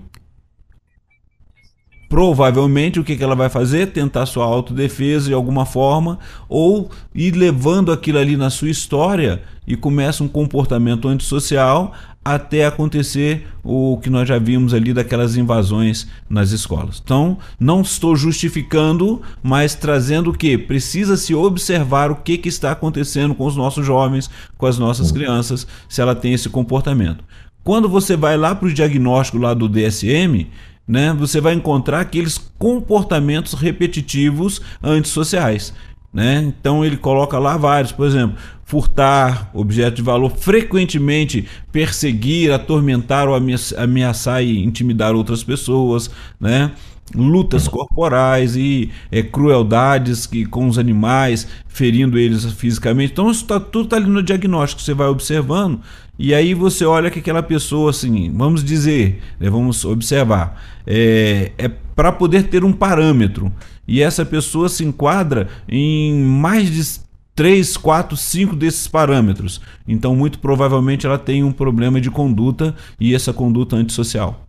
[2.13, 3.87] Provavelmente o que, que ela vai fazer?
[3.87, 9.75] Tentar sua autodefesa de alguma forma ou ir levando aquilo ali na sua história e
[9.75, 11.91] começa um comportamento antissocial
[12.23, 17.01] até acontecer o que nós já vimos ali daquelas invasões nas escolas.
[17.03, 22.73] Então, não estou justificando, mas trazendo o que precisa se observar o que, que está
[22.73, 25.15] acontecendo com os nossos jovens, com as nossas uhum.
[25.15, 27.23] crianças, se ela tem esse comportamento.
[27.63, 30.47] Quando você vai lá para o diagnóstico lá do DSM,
[30.87, 35.73] né, você vai encontrar aqueles comportamentos repetitivos antissociais.
[36.13, 36.43] Né?
[36.43, 43.35] Então ele coloca lá vários, por exemplo, furtar objeto de valor, frequentemente perseguir, atormentar ou
[43.77, 46.71] ameaçar e intimidar outras pessoas, né?
[47.15, 53.11] lutas corporais e é, crueldades que, com os animais, ferindo eles fisicamente.
[53.11, 55.81] Então, isso tá, tudo está ali no diagnóstico, você vai observando,
[56.17, 61.67] e aí você olha que aquela pessoa, assim, vamos dizer, né, vamos observar, é, é
[61.67, 63.51] para poder ter um parâmetro.
[63.87, 67.01] E essa pessoa se enquadra em mais de
[67.35, 69.59] 3, 4, 5 desses parâmetros.
[69.87, 74.45] Então, muito provavelmente, ela tem um problema de conduta e essa conduta antissocial.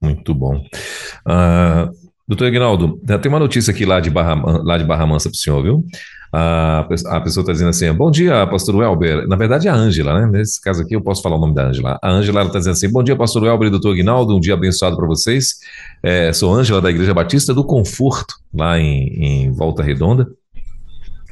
[0.00, 0.64] Muito bom.
[1.26, 1.92] Uh,
[2.26, 5.38] doutor Ignaldo, tem uma notícia aqui lá de Barra, lá de Barra Mansa para o
[5.38, 5.84] senhor, viu?
[6.32, 9.26] A, a pessoa está dizendo assim: Bom dia, pastor Welber.
[9.26, 10.38] Na verdade, é a Ângela, né?
[10.38, 11.98] Nesse caso aqui, eu posso falar o nome da Ângela.
[12.00, 14.36] A Ângela está dizendo assim: Bom dia, pastor Welber e doutor Aguinaldo.
[14.36, 15.56] Um dia abençoado para vocês.
[16.02, 20.28] É, sou Ângela da Igreja Batista do Conforto, lá em, em Volta Redonda.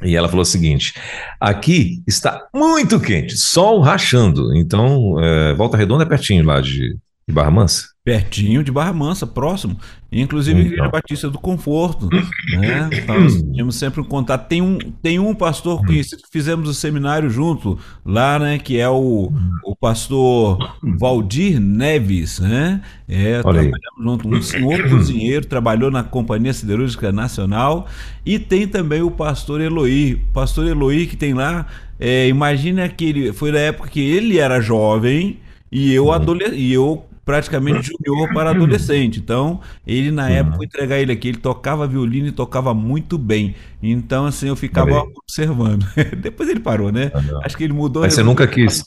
[0.03, 0.93] E ela falou o seguinte:
[1.39, 4.53] aqui está muito quente, sol rachando.
[4.55, 6.97] Então, é, Volta Redonda é pertinho lá de,
[7.29, 7.89] de Barra Mansa?
[8.03, 9.77] Pertinho de Barra Mansa, próximo.
[10.11, 10.71] Inclusive, então.
[10.71, 12.09] Igreja Batista do Conforto.
[12.09, 12.89] Né?
[13.07, 14.47] Nós tínhamos sempre um contato.
[14.47, 18.57] Tem um, tem um pastor conhecido que fizemos o um seminário junto lá, né?
[18.57, 19.31] Que é o,
[19.63, 22.81] o pastor Valdir Neves, né?
[23.07, 24.27] É, trabalhamos junto.
[24.27, 27.87] Um senhor cozinheiro, trabalhou na Companhia Siderúrgica Nacional.
[28.25, 30.15] E tem também o pastor Eloí.
[30.15, 31.67] O pastor Eloí que tem lá.
[31.99, 35.37] É, imagina que ele foi da época que ele era jovem
[35.71, 39.19] e eu, adolescente, e eu praticamente junior para adolescente.
[39.19, 43.53] Então, ele na época, vou entregar ele aqui, ele tocava violino e tocava muito bem.
[43.81, 45.85] Então, assim, eu ficava observando.
[46.19, 47.11] Depois ele parou, né?
[47.13, 48.01] Ah, Acho que ele mudou.
[48.01, 48.83] Mas você nunca quis.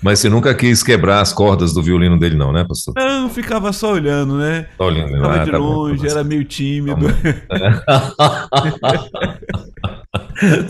[0.00, 2.94] Mas você nunca quis quebrar as cordas do violino dele, não, né, pastor?
[2.96, 4.68] Não, ficava só olhando, né?
[4.76, 7.06] Só olhando, ficava ah, de tá longe, bom, era meio tímido.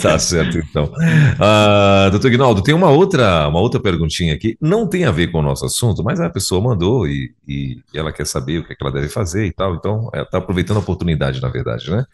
[0.01, 0.85] tá certo, então.
[0.85, 4.57] Uh, doutor Guinaldo, tem uma outra, uma outra perguntinha aqui.
[4.59, 8.11] Não tem a ver com o nosso assunto, mas a pessoa mandou e, e ela
[8.11, 9.75] quer saber o que, é que ela deve fazer e tal.
[9.75, 12.07] Então, ela está aproveitando a oportunidade, na verdade, né?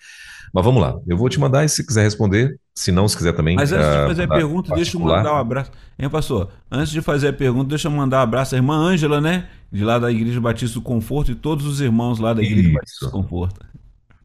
[0.53, 3.33] Mas vamos lá, eu vou te mandar e se quiser responder, se não, se quiser
[3.33, 3.57] também.
[3.57, 5.71] Mas antes de fazer a pergunta, deixa eu mandar um abraço.
[5.99, 6.51] Hein, pastor?
[6.71, 9.49] Antes de fazer a pergunta, deixa eu mandar um abraço à irmã Ângela, né?
[9.71, 12.75] De lá da Igreja Batista do Conforto e todos os irmãos lá da Igreja Isso.
[12.75, 13.67] Batista do Conforto.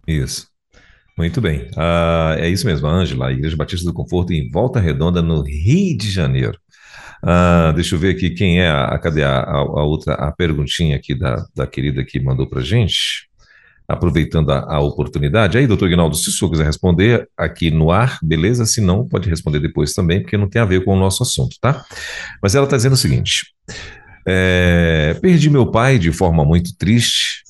[0.06, 0.48] Isso.
[1.18, 1.62] Muito bem.
[1.76, 5.42] Uh, é isso mesmo, a Ângela, a Igreja Batista do Conforto em Volta Redonda, no
[5.42, 6.60] Rio de Janeiro.
[7.24, 10.96] Uh, deixa eu ver aqui quem é a, cadê a, a, a, outra a perguntinha
[10.96, 13.28] aqui da, da querida que mandou para gente.
[13.88, 15.58] Aproveitando a, a oportunidade.
[15.58, 18.65] Aí, doutor Guinaldo, se o senhor quiser responder aqui no ar, beleza?
[18.65, 21.56] Se não, pode responder depois também, porque não tem a ver com o nosso assunto,
[21.62, 21.86] tá?
[22.41, 23.54] Mas ela está dizendo o seguinte:
[24.28, 27.47] é, perdi meu pai de forma muito triste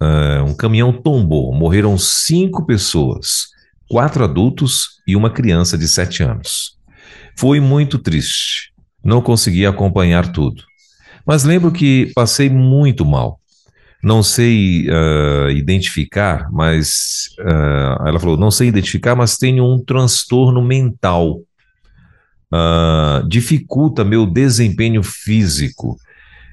[0.00, 3.48] Uh, um caminhão tombou, morreram cinco pessoas.
[3.90, 6.78] quatro adultos e uma criança de sete anos.
[7.36, 8.72] Foi muito triste.
[9.02, 10.62] Não consegui acompanhar tudo.
[11.26, 13.37] Mas lembro que passei muito mal.
[14.02, 17.30] Não sei uh, identificar, mas.
[17.40, 21.40] Uh, ela falou: não sei identificar, mas tenho um transtorno mental.
[22.50, 25.96] Uh, dificulta meu desempenho físico.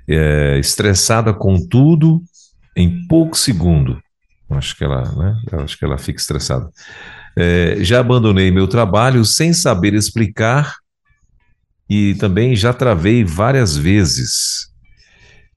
[0.08, 2.22] É, estressada com tudo
[2.76, 4.00] em pouco segundo.
[4.52, 5.42] Acho que ela, né?
[5.64, 6.70] Acho que ela fica estressada.
[7.36, 10.76] É, já abandonei meu trabalho sem saber explicar
[11.90, 14.65] e também já travei várias vezes.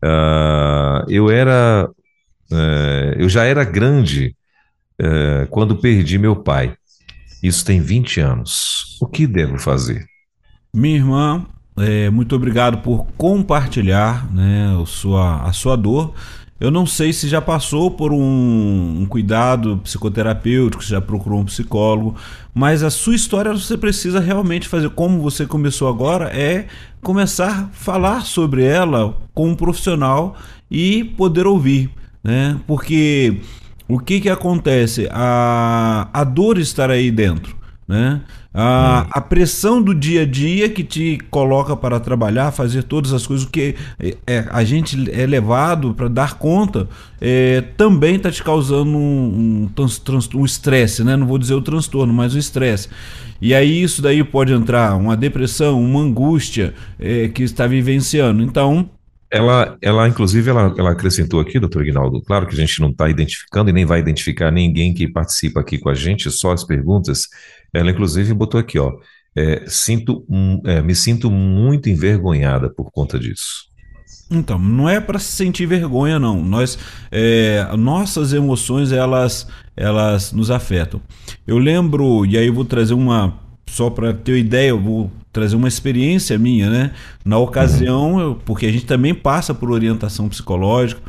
[0.04, 1.88] Uh, eu era,
[2.50, 4.36] uh, eu já era grande
[5.00, 6.74] uh, quando perdi meu pai.
[7.42, 8.98] Isso tem 20 anos.
[9.00, 10.06] O que devo fazer?
[10.74, 11.46] Minha irmã,
[11.78, 16.14] é, muito obrigado por compartilhar né, a, sua, a sua dor.
[16.60, 21.44] Eu não sei se já passou por um, um, cuidado psicoterapêutico, se já procurou um
[21.44, 22.16] psicólogo,
[22.52, 26.66] mas a sua história você precisa realmente fazer, como você começou agora, é
[27.00, 30.36] começar a falar sobre ela com um profissional
[30.68, 31.90] e poder ouvir,
[32.24, 32.58] né?
[32.66, 33.40] Porque
[33.86, 35.08] o que que acontece?
[35.12, 38.20] A, a dor estar aí dentro, né?
[38.52, 39.10] A, hum.
[39.12, 43.46] a, pressão do dia a dia que te coloca para trabalhar, fazer todas as coisas
[43.46, 46.88] que é, é a gente é levado para dar conta,
[47.20, 49.68] é, também está te causando um
[50.44, 51.16] estresse, um, um né?
[51.16, 52.88] Não vou dizer o transtorno, mas o estresse.
[53.40, 58.42] E aí isso daí pode entrar uma depressão, uma angústia é, que está vivenciando.
[58.42, 58.88] Então,
[59.30, 63.08] ela, ela inclusive, ela, ela acrescentou aqui, doutor Ignaldo, claro que a gente não está
[63.08, 67.28] identificando e nem vai identificar ninguém que participa aqui com a gente, só as perguntas.
[67.72, 68.92] Ela, inclusive, botou aqui, ó,
[69.36, 70.26] é, sinto,
[70.64, 73.68] é, me sinto muito envergonhada por conta disso.
[74.30, 76.42] Então, não é para se sentir vergonha, não.
[76.42, 76.78] Nós,
[77.10, 81.00] é, nossas emoções, elas, elas nos afetam.
[81.46, 85.56] Eu lembro, e aí eu vou trazer uma, só para ter ideia, eu vou trazer
[85.56, 86.90] uma experiência minha, né?
[87.24, 91.00] Na ocasião, eu, porque a gente também passa por orientação psicológica.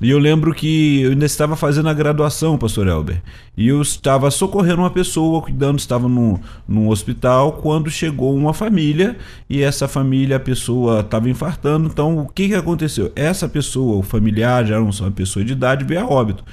[0.00, 3.20] E eu lembro que eu ainda estava fazendo a graduação, pastor Elber.
[3.56, 9.16] E eu estava socorrendo uma pessoa, cuidando, estava no, num hospital, quando chegou uma família,
[9.50, 11.88] e essa família, a pessoa estava infartando.
[11.88, 13.10] Então, o que, que aconteceu?
[13.16, 16.44] Essa pessoa, o familiar, já era uma pessoa de idade, veio a óbito.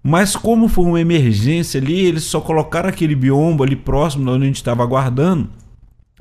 [0.00, 4.44] Mas como foi uma emergência ali, eles só colocaram aquele biombo ali próximo de onde
[4.44, 5.48] a gente estava aguardando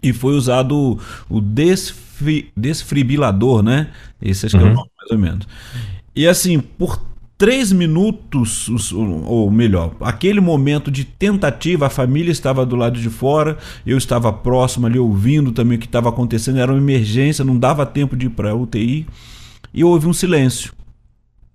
[0.03, 3.89] e foi usado o desfri, desfibrilador, né?
[4.21, 4.69] Esse acho que uhum.
[4.69, 4.79] é o uhum.
[4.81, 5.47] nome, mais ou menos.
[6.15, 7.01] E assim, por
[7.37, 13.57] três minutos, ou melhor, aquele momento de tentativa, a família estava do lado de fora,
[13.85, 17.85] eu estava próximo ali ouvindo também o que estava acontecendo, era uma emergência, não dava
[17.85, 19.07] tempo de ir para a UTI,
[19.73, 20.71] e houve um silêncio.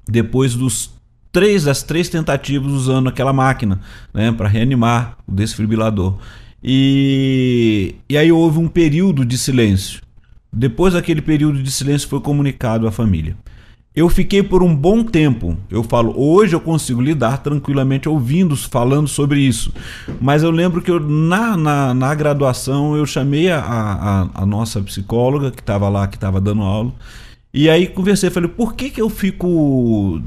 [0.06, 0.90] Depois dos
[1.30, 3.80] três das três tentativas usando aquela máquina,
[4.12, 6.18] né, para reanimar o desfibrilador.
[6.62, 10.03] E, e aí houve um período de silêncio.
[10.53, 13.37] Depois daquele período de silêncio foi comunicado à família.
[13.94, 15.57] Eu fiquei por um bom tempo.
[15.71, 19.73] Eu falo, hoje eu consigo lidar tranquilamente ouvindo, falando sobre isso.
[20.21, 24.81] Mas eu lembro que eu, na, na, na graduação eu chamei a, a, a nossa
[24.81, 26.92] psicóloga que estava lá, que estava dando aula.
[27.53, 30.23] E aí conversei, falei, por que, que eu fico.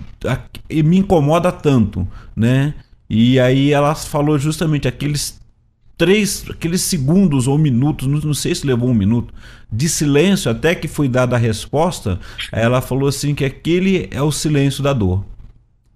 [0.70, 2.74] me incomoda tanto, né?
[3.10, 5.41] E aí ela falou justamente aqueles
[6.02, 9.32] três, aqueles segundos ou minutos, não sei se levou um minuto,
[9.72, 12.20] de silêncio até que foi dada a resposta,
[12.52, 15.24] ela falou assim que aquele é o silêncio da dor.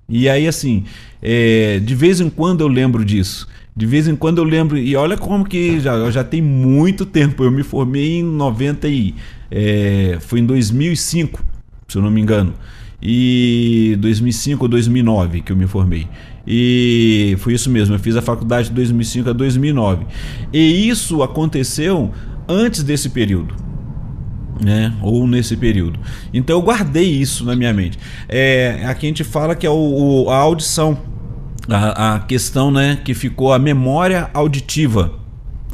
[0.08, 0.84] E aí, assim,
[1.24, 3.48] é, de vez em quando eu lembro disso.
[3.76, 7.44] De vez em quando eu lembro, e olha como que já, já tem muito tempo.
[7.44, 9.16] Eu me formei em 90 e.
[9.50, 11.44] É, foi em 2005,
[11.88, 12.54] se eu não me engano.
[13.02, 16.08] E 2005 ou 2009 que eu me formei.
[16.48, 20.06] E foi isso mesmo, eu fiz a faculdade de 2005 a 2009.
[20.54, 22.12] E isso aconteceu
[22.48, 23.56] antes desse período.
[24.64, 24.94] Né?
[25.02, 26.00] Ou nesse período.
[26.34, 28.00] Então eu guardei isso na minha mente.
[28.30, 30.98] É, aqui a gente fala que é o, o a audição,
[31.68, 35.25] a, a questão né, que ficou a memória auditiva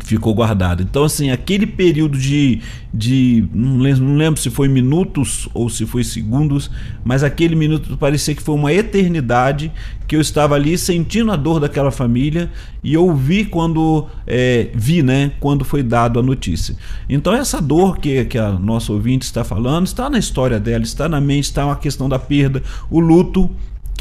[0.06, 0.84] ficou guardado.
[0.84, 2.62] Então, assim, aquele período de.
[2.94, 6.70] de não, lembro, não lembro se foi minutos ou se foi segundos,
[7.04, 9.72] mas aquele minuto parecia que foi uma eternidade
[10.08, 12.52] que eu estava ali sentindo a dor daquela família
[12.84, 16.76] e ouvi quando é, vi, né, quando foi dado a notícia.
[17.08, 21.08] Então, essa dor que, que a nossa ouvinte está falando está na história dela, está
[21.08, 23.50] na mente, está uma questão da perda, o luto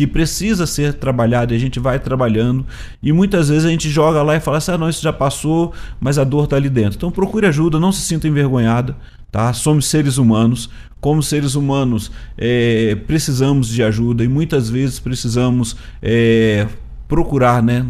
[0.00, 2.64] que precisa ser trabalhado e a gente vai trabalhando
[3.02, 5.74] e muitas vezes a gente joga lá e fala assim, ah não, isso já passou,
[6.00, 6.96] mas a dor está ali dentro.
[6.96, 8.96] Então procure ajuda, não se sinta envergonhada,
[9.30, 9.52] tá?
[9.52, 10.70] Somos seres humanos,
[11.02, 16.66] como seres humanos é, precisamos de ajuda e muitas vezes precisamos é,
[17.06, 17.84] procurar né,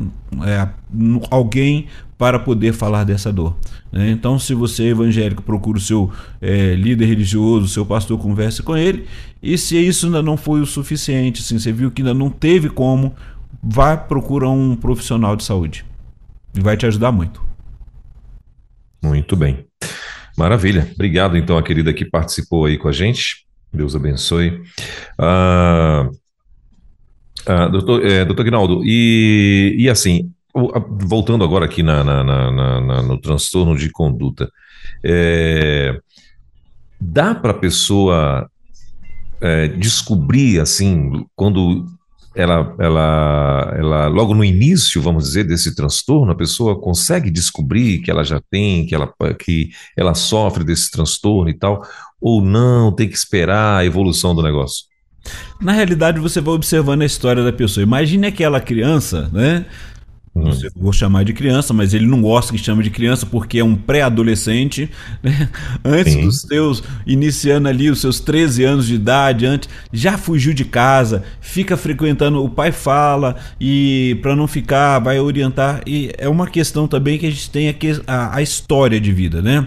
[0.45, 0.69] é,
[1.31, 1.87] alguém
[2.21, 3.57] para poder falar dessa dor.
[3.91, 4.11] Né?
[4.11, 8.77] Então, se você é evangélico, procure o seu é, líder religioso, seu pastor, converse com
[8.77, 9.07] ele.
[9.43, 12.69] E se isso ainda não foi o suficiente, assim, você viu que ainda não teve
[12.69, 13.15] como,
[13.63, 15.83] vá procurar um profissional de saúde.
[16.55, 17.43] E vai te ajudar muito.
[19.03, 19.65] Muito bem.
[20.37, 20.91] Maravilha.
[20.95, 23.47] Obrigado, então, a querida que participou aí com a gente.
[23.73, 24.61] Deus abençoe.
[25.19, 26.07] Ah,
[27.47, 28.45] ah, doutor, é, doutor
[28.85, 34.51] e, e assim, voltando agora aqui na, na, na, na no transtorno de conduta,
[35.05, 35.99] é,
[37.01, 38.51] dá para a pessoa
[39.41, 41.87] é, descobrir, assim, quando
[42.35, 48.11] ela, ela, ela, logo no início, vamos dizer, desse transtorno, a pessoa consegue descobrir que
[48.11, 51.83] ela já tem, que ela, que ela sofre desse transtorno e tal,
[52.21, 54.85] ou não, tem que esperar a evolução do negócio?
[55.61, 57.83] Na realidade, você vai observando a história da pessoa.
[57.83, 59.67] Imagine aquela criança, né?
[60.33, 60.53] Uhum.
[60.77, 63.75] Vou chamar de criança, mas ele não gosta que chame de criança porque é um
[63.75, 64.89] pré-adolescente.
[65.23, 65.51] Né?
[65.85, 66.25] Antes Sim.
[66.25, 71.25] dos seus, iniciando ali os seus 13 anos de idade, antes, já fugiu de casa,
[71.41, 75.83] fica frequentando, o pai fala, e para não ficar, vai orientar.
[75.87, 79.43] E é uma questão também que a gente tem aqui a, a história de vida,
[79.43, 79.67] né?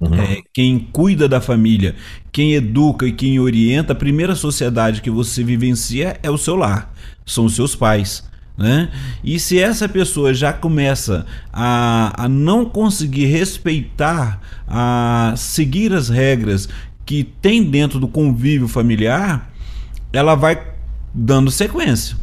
[0.00, 0.14] Uhum.
[0.14, 1.96] É, quem cuida da família,
[2.30, 6.92] quem educa e quem orienta, a primeira sociedade que você vivencia é o seu lar,
[7.24, 8.22] são os seus pais.
[8.56, 8.88] Né?
[9.22, 16.68] E se essa pessoa já começa a, a não conseguir respeitar, a seguir as regras
[17.04, 19.50] que tem dentro do convívio familiar,
[20.12, 20.60] ela vai
[21.12, 22.16] dando sequência.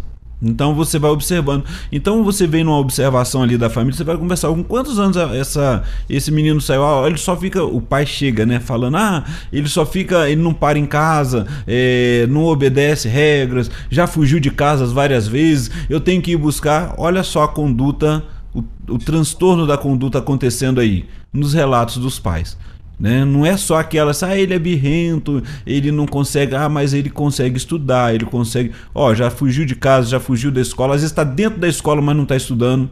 [0.44, 1.64] Então você vai observando.
[1.92, 5.84] Então você vem numa observação ali da família, você vai conversar com quantos anos essa,
[6.10, 6.84] esse menino saiu.
[6.84, 7.64] Ah, ele só fica.
[7.64, 8.60] O pai chega, né?
[8.60, 10.30] Falando, ah, ele só fica.
[10.30, 15.72] Ele não para em casa, é, não obedece regras, já fugiu de casas várias vezes.
[15.90, 16.94] Eu tenho que ir buscar.
[16.98, 18.24] Olha só a conduta,
[18.54, 22.58] o, o transtorno da conduta acontecendo aí, nos relatos dos pais.
[23.00, 23.26] Né?
[23.26, 27.58] Não é só aquela, ah, ele é birrento, ele não consegue, ah, mas ele consegue
[27.58, 31.24] estudar, ele consegue, ó, já fugiu de casa, já fugiu da escola, às vezes está
[31.24, 32.90] dentro da escola, mas não está estudando.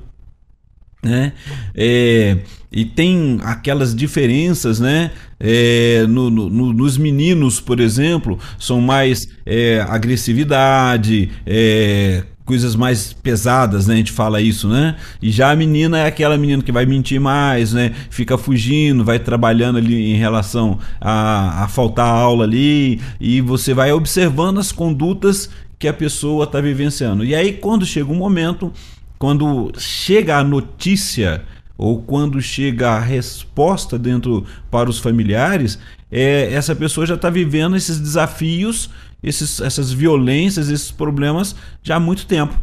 [1.03, 1.33] Né?
[1.73, 2.37] É,
[2.71, 5.11] e tem aquelas diferenças, né?
[5.39, 13.87] É, no, no, nos meninos, por exemplo, são mais é, agressividade, é, coisas mais pesadas,
[13.87, 13.95] né?
[13.95, 14.95] A gente fala isso, né?
[15.21, 17.93] E já a menina é aquela menina que vai mentir mais, né?
[18.09, 23.91] Fica fugindo, vai trabalhando ali em relação a, a faltar aula ali, e você vai
[23.91, 27.23] observando as condutas que a pessoa está vivenciando.
[27.23, 28.71] E aí, quando chega um momento,
[29.17, 31.43] quando chega a notícia
[31.77, 35.79] ou quando chega a resposta dentro para os familiares,
[36.11, 38.89] é, essa pessoa já está vivendo esses desafios
[39.23, 42.57] esses, essas violências, esses problemas já há muito tempo.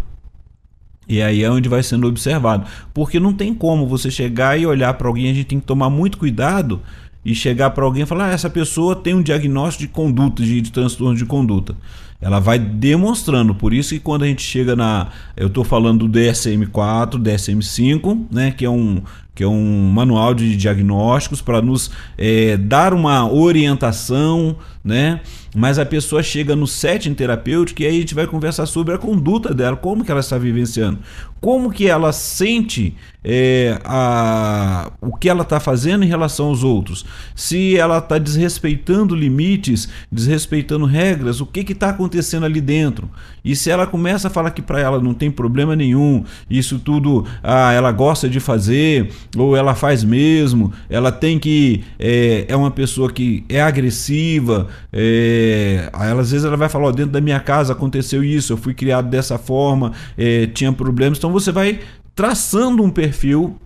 [1.08, 2.66] E aí é onde vai sendo observado.
[2.92, 5.88] Porque não tem como você chegar e olhar para alguém, a gente tem que tomar
[5.88, 6.82] muito cuidado
[7.24, 10.60] e chegar para alguém e falar: ah, essa pessoa tem um diagnóstico de conduta, de,
[10.60, 11.74] de transtorno de conduta.
[12.20, 15.08] Ela vai demonstrando, por isso que quando a gente chega na.
[15.36, 19.00] Eu estou falando do DSM-4, DSM-5, né, que é um,
[19.36, 25.20] que é um manual de diagnósticos para nos é, dar uma orientação, né?
[25.54, 28.98] Mas a pessoa chega no setting terapêutico e aí a gente vai conversar sobre a
[28.98, 30.98] conduta dela, como que ela está vivenciando,
[31.40, 37.04] como que ela sente é, a, o que ela está fazendo em relação aos outros,
[37.34, 43.10] se ela está desrespeitando limites, desrespeitando regras, o que está acontecendo ali dentro.
[43.44, 47.26] E se ela começa a falar que para ela não tem problema nenhum, isso tudo
[47.42, 51.82] ah, ela gosta de fazer, ou ela faz mesmo, ela tem que.
[51.98, 56.92] É, é uma pessoa que é agressiva, é, ela, às vezes ela vai falar: oh,
[56.92, 61.18] dentro da minha casa aconteceu isso, eu fui criado dessa forma, é, tinha problemas.
[61.18, 61.80] Então você vai
[62.14, 63.58] traçando um perfil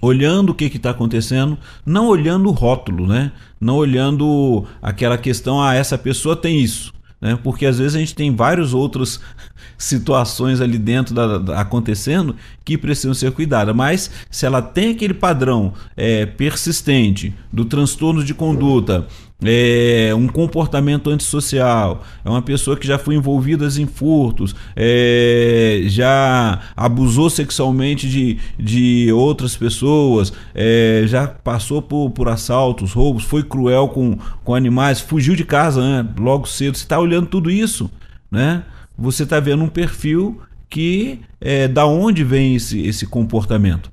[0.00, 3.32] olhando o que está acontecendo, não olhando o rótulo, né?
[3.60, 7.38] Não olhando aquela questão, ah, essa pessoa tem isso né?
[7.40, 9.20] Porque às vezes a gente tem várias outras
[9.78, 12.34] situações ali dentro da, da, acontecendo
[12.64, 13.74] que precisam ser cuidadas.
[13.74, 19.06] Mas se ela tem aquele padrão é, persistente do transtorno de conduta,
[19.44, 26.60] é, um comportamento antissocial, é uma pessoa que já foi envolvida em furtos, é, já
[26.76, 33.88] abusou sexualmente de, de outras pessoas, é, já passou por, por assaltos, roubos, foi cruel
[33.88, 36.76] com, com animais, fugiu de casa né, logo cedo.
[36.76, 37.90] Você está olhando tudo isso,
[38.30, 38.64] né?
[38.96, 43.90] Você está vendo um perfil que é da onde vem esse, esse comportamento.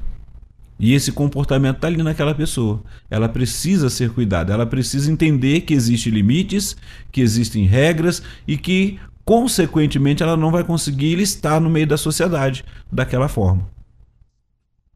[0.79, 2.81] E esse comportamento está ali naquela pessoa.
[3.09, 6.77] Ela precisa ser cuidada, ela precisa entender que existem limites,
[7.11, 8.97] que existem regras e que
[9.29, 13.69] consequentemente, ela não vai conseguir estar no meio da sociedade daquela forma.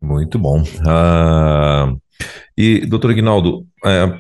[0.01, 0.63] Muito bom.
[0.63, 2.01] Uh,
[2.57, 4.19] e, doutor Ignaldo, é,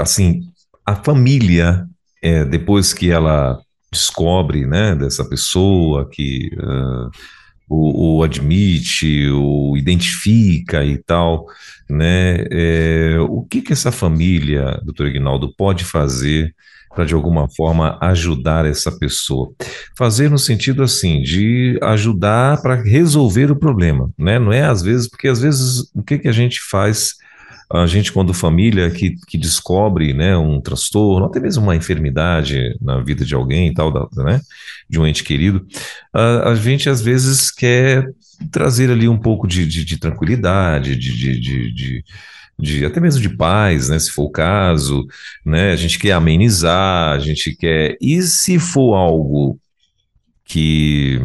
[0.00, 0.40] assim,
[0.84, 1.86] a família,
[2.20, 7.08] é, depois que ela descobre, né, dessa pessoa que uh,
[7.72, 11.46] o, o, admite, o identifica e tal,
[11.88, 16.54] né, é, o que que essa família, doutor Ignaldo, pode fazer
[16.94, 19.50] para de alguma forma ajudar essa pessoa.
[19.96, 24.38] Fazer no sentido assim de ajudar para resolver o problema, né?
[24.38, 27.14] Não é às vezes, porque às vezes o que que a gente faz
[27.72, 33.00] a gente, quando família que, que descobre né, um transtorno, até mesmo uma enfermidade na
[33.02, 34.40] vida de alguém e tal, né,
[34.88, 35.66] de um ente querido,
[36.12, 38.06] a, a gente às vezes quer
[38.50, 42.04] trazer ali um pouco de, de, de tranquilidade, de, de, de
[42.58, 45.04] de até mesmo de paz, né, se for o caso,
[45.44, 49.58] né, a gente quer amenizar, a gente quer e se for algo
[50.52, 51.18] que,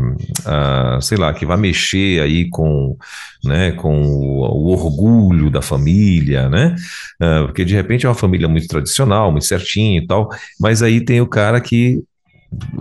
[0.45, 2.95] uh, sei lá, que vai mexer aí com,
[3.43, 6.73] né, com o, o orgulho da família, né,
[7.21, 11.03] uh, porque de repente é uma família muito tradicional, muito certinha e tal, mas aí
[11.03, 12.01] tem o cara que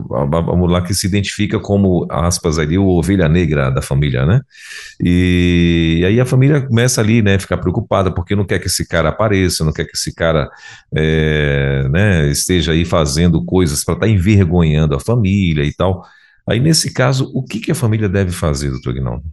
[0.09, 4.41] vamos lá, que se identifica como, aspas, ali, o ovelha negra da família, né?
[5.03, 8.87] E, e, aí a família começa ali, né, ficar preocupada, porque não quer que esse
[8.87, 10.49] cara apareça, não quer que esse cara
[10.95, 16.05] é, né, esteja aí fazendo coisas para estar tá envergonhando a família e tal.
[16.49, 19.25] Aí, nesse caso, o que, que a família deve fazer, doutor Guinaldo?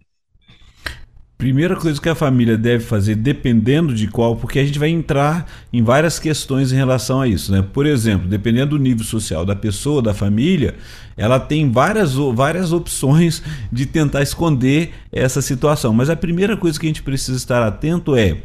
[1.38, 5.46] Primeira coisa que a família deve fazer, dependendo de qual, porque a gente vai entrar
[5.74, 7.52] em várias questões em relação a isso.
[7.52, 7.62] Né?
[7.62, 10.76] Por exemplo, dependendo do nível social da pessoa, da família,
[11.18, 15.94] ela tem várias, várias opções de tentar esconder essa situação.
[15.94, 18.38] Mas a primeira coisa que a gente precisa estar atento é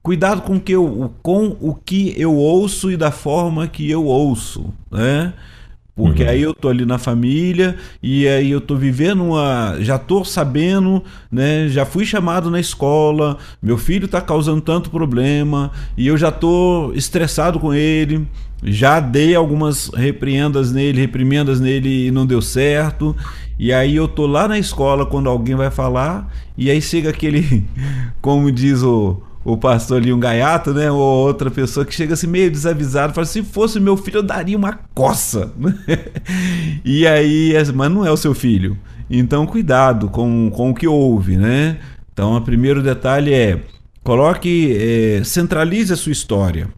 [0.00, 4.72] cuidado com, que eu, com o que eu ouço e da forma que eu ouço.
[4.92, 5.32] Né?
[5.96, 6.28] Porque uhum.
[6.28, 9.76] aí eu tô ali na família e aí eu tô vivendo uma.
[9.78, 11.68] Já tô sabendo, né?
[11.68, 16.92] Já fui chamado na escola, meu filho tá causando tanto problema e eu já tô
[16.94, 18.26] estressado com ele.
[18.62, 23.14] Já dei algumas repreendas nele, reprimendas nele e não deu certo.
[23.58, 26.28] E aí eu tô lá na escola quando alguém vai falar,
[26.58, 27.64] e aí chega aquele,
[28.20, 30.90] como diz o, o pastor ali, um gaiato, né?
[30.90, 34.56] Ou outra pessoa que chega assim meio desavisado, fala: se fosse meu filho, eu daria
[34.56, 35.52] uma coça.
[36.84, 38.76] e aí, mas não é o seu filho.
[39.10, 41.78] Então, cuidado com, com o que houve, né?
[42.12, 43.60] Então, o primeiro detalhe é:
[44.02, 46.68] coloque, é, centralize a sua história.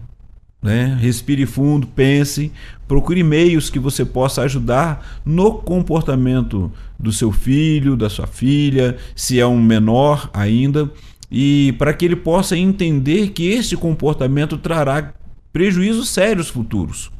[0.63, 0.99] Né?
[1.01, 2.51] Respire fundo, pense,
[2.89, 9.39] procure meios que você possa ajudar no comportamento do seu filho, da sua filha, se
[9.39, 10.91] é um menor ainda
[11.31, 15.15] e para que ele possa entender que este comportamento trará
[15.53, 17.11] prejuízos sérios futuros.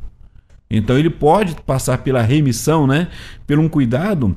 [0.71, 3.09] Então ele pode passar pela remissão, né,
[3.47, 4.37] por um cuidado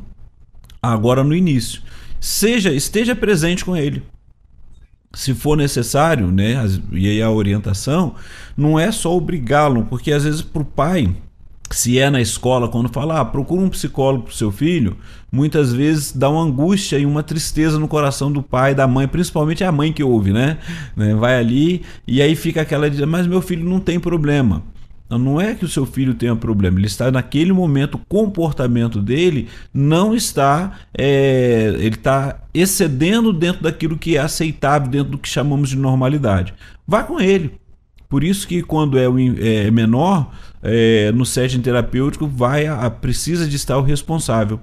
[0.82, 1.82] agora no início.
[2.20, 4.04] Seja, esteja presente com ele.
[5.14, 6.56] Se for necessário, né,
[6.92, 8.16] e aí a orientação
[8.56, 11.16] não é só obrigá-lo, porque às vezes para o pai
[11.76, 14.98] se é na escola, quando fala, ah, procura um psicólogo para o seu filho,
[15.32, 19.64] muitas vezes dá uma angústia e uma tristeza no coração do pai, da mãe, principalmente
[19.64, 20.58] a mãe que ouve, né?
[20.96, 21.14] né?
[21.14, 24.64] Vai ali e aí fica aquela de, mas meu filho não tem problema.
[25.10, 29.48] Não é que o seu filho tenha problema, ele está naquele momento, o comportamento dele
[29.74, 35.70] não está, é, ele está excedendo dentro daquilo que é aceitável, dentro do que chamamos
[35.70, 36.54] de normalidade.
[36.88, 37.60] Vá com ele,
[38.10, 40.32] por isso que quando é, é menor,
[40.64, 44.60] é, no setting terapêutico vai a, precisa de estar o responsável,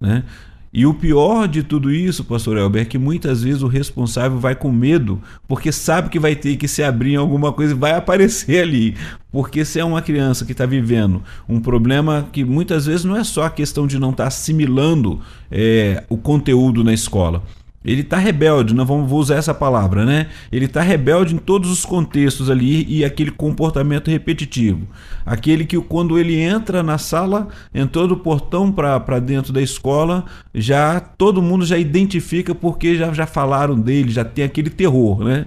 [0.00, 0.24] né?
[0.72, 4.54] E o pior de tudo isso, pastor Elber, é que muitas vezes o responsável vai
[4.54, 7.92] com medo, porque sabe que vai ter que se abrir em alguma coisa e vai
[7.92, 8.96] aparecer ali.
[9.32, 13.24] Porque se é uma criança que está vivendo um problema que muitas vezes não é
[13.24, 15.20] só a questão de não estar tá assimilando
[15.50, 17.42] é, o conteúdo na escola,
[17.82, 20.26] ele está rebelde, não vamos usar essa palavra, né?
[20.52, 24.86] Ele está rebelde em todos os contextos ali e aquele comportamento repetitivo.
[25.24, 31.00] Aquele que quando ele entra na sala, entrou do portão para dentro da escola, já
[31.00, 35.46] todo mundo já identifica porque já, já falaram dele, já tem aquele terror, né?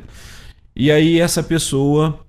[0.76, 2.20] E aí essa pessoa,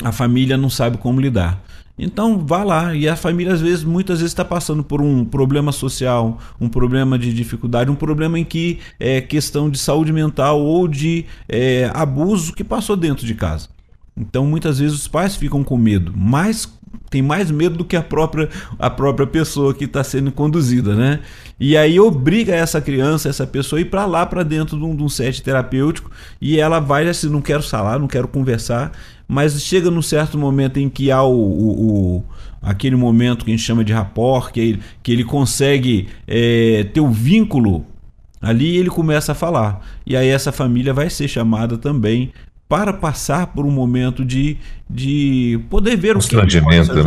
[0.00, 1.60] a família não sabe como lidar.
[2.02, 2.94] Então vá lá.
[2.94, 7.18] E a família, às vezes, muitas vezes está passando por um problema social, um problema
[7.18, 12.54] de dificuldade, um problema em que é questão de saúde mental ou de é, abuso
[12.54, 13.68] que passou dentro de casa.
[14.16, 16.66] Então muitas vezes os pais ficam com medo, mas
[17.08, 18.48] tem mais medo do que a própria,
[18.78, 21.20] a própria pessoa que está sendo conduzida, né?
[21.58, 24.96] E aí obriga essa criança, essa pessoa a ir para lá, para dentro de um,
[24.96, 28.92] de um set terapêutico e ela vai assim, não quero falar, não quero conversar,
[29.30, 32.24] mas chega num certo momento em que há o, o, o
[32.60, 37.00] aquele momento que a gente chama de rapport, que ele, que ele consegue é, ter
[37.00, 37.86] o vínculo
[38.40, 39.86] ali ele começa a falar.
[40.04, 42.32] E aí essa família vai ser chamada também
[42.68, 44.56] para passar por um momento de,
[44.88, 46.34] de poder ver o que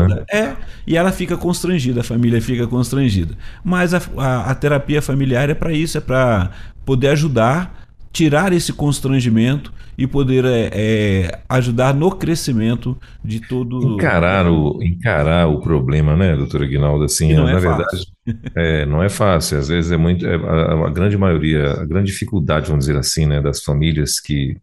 [0.07, 0.23] né?
[0.31, 0.55] É,
[0.87, 3.35] e ela fica constrangida, a família fica constrangida.
[3.65, 6.51] Mas a, a, a terapia familiar é para isso, é para
[6.85, 7.82] poder ajudar,
[8.13, 13.95] tirar esse constrangimento e poder é, é, ajudar no crescimento de todo.
[13.95, 17.03] Encarar o, encarar o problema, né, doutor Aguinaldo?
[17.03, 18.07] Assim, na é verdade,
[18.55, 19.57] é, não é fácil.
[19.57, 20.25] Às vezes é muito.
[20.25, 24.55] É, a, a grande maioria, a grande dificuldade, vamos dizer assim, né, das famílias que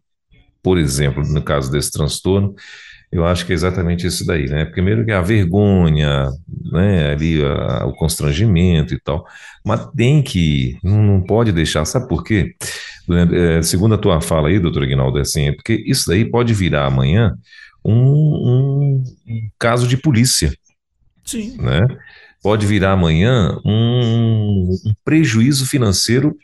[0.63, 2.53] por exemplo, no caso desse transtorno,
[3.11, 4.63] eu acho que é exatamente isso daí, né?
[4.65, 6.29] Primeiro que a vergonha,
[6.71, 7.11] né?
[7.11, 9.25] Ali a, o constrangimento e tal,
[9.65, 12.55] mas tem que, não, não pode deixar, sabe por quê?
[13.33, 16.53] É, segundo a tua fala aí, doutor Aguinaldo, é assim, é porque isso daí pode
[16.53, 17.35] virar amanhã
[17.83, 19.03] um, um,
[19.59, 20.53] caso de polícia.
[21.25, 21.57] Sim.
[21.57, 21.81] Né?
[22.41, 26.35] Pode virar amanhã um, um prejuízo financeiro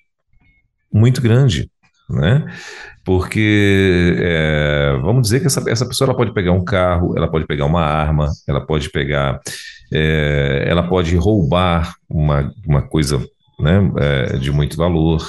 [0.92, 1.70] muito grande
[2.10, 2.46] né?
[3.08, 7.48] Porque é, vamos dizer que essa, essa pessoa ela pode pegar um carro, ela pode
[7.48, 9.40] pegar uma arma, ela pode pegar,
[9.94, 13.26] é, ela pode roubar uma, uma coisa
[13.58, 15.26] né, é, de muito valor,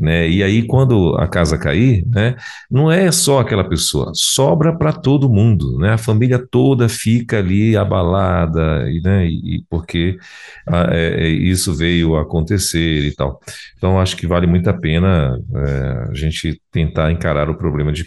[0.00, 0.28] né?
[0.28, 2.34] E aí quando a casa cair, né,
[2.70, 5.92] não é só aquela pessoa, sobra para todo mundo, né?
[5.92, 10.18] A família toda fica ali abalada, e, né, e porque
[10.66, 13.38] a, é, é, isso veio acontecer e tal.
[13.76, 18.06] Então acho que vale muito a pena é, a gente tentar encarar o problema de,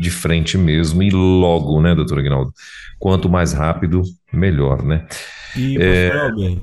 [0.00, 2.52] de frente mesmo e logo, né, doutor Aguinaldo?
[2.98, 5.06] Quanto mais rápido, melhor, né?
[5.56, 6.10] E, é...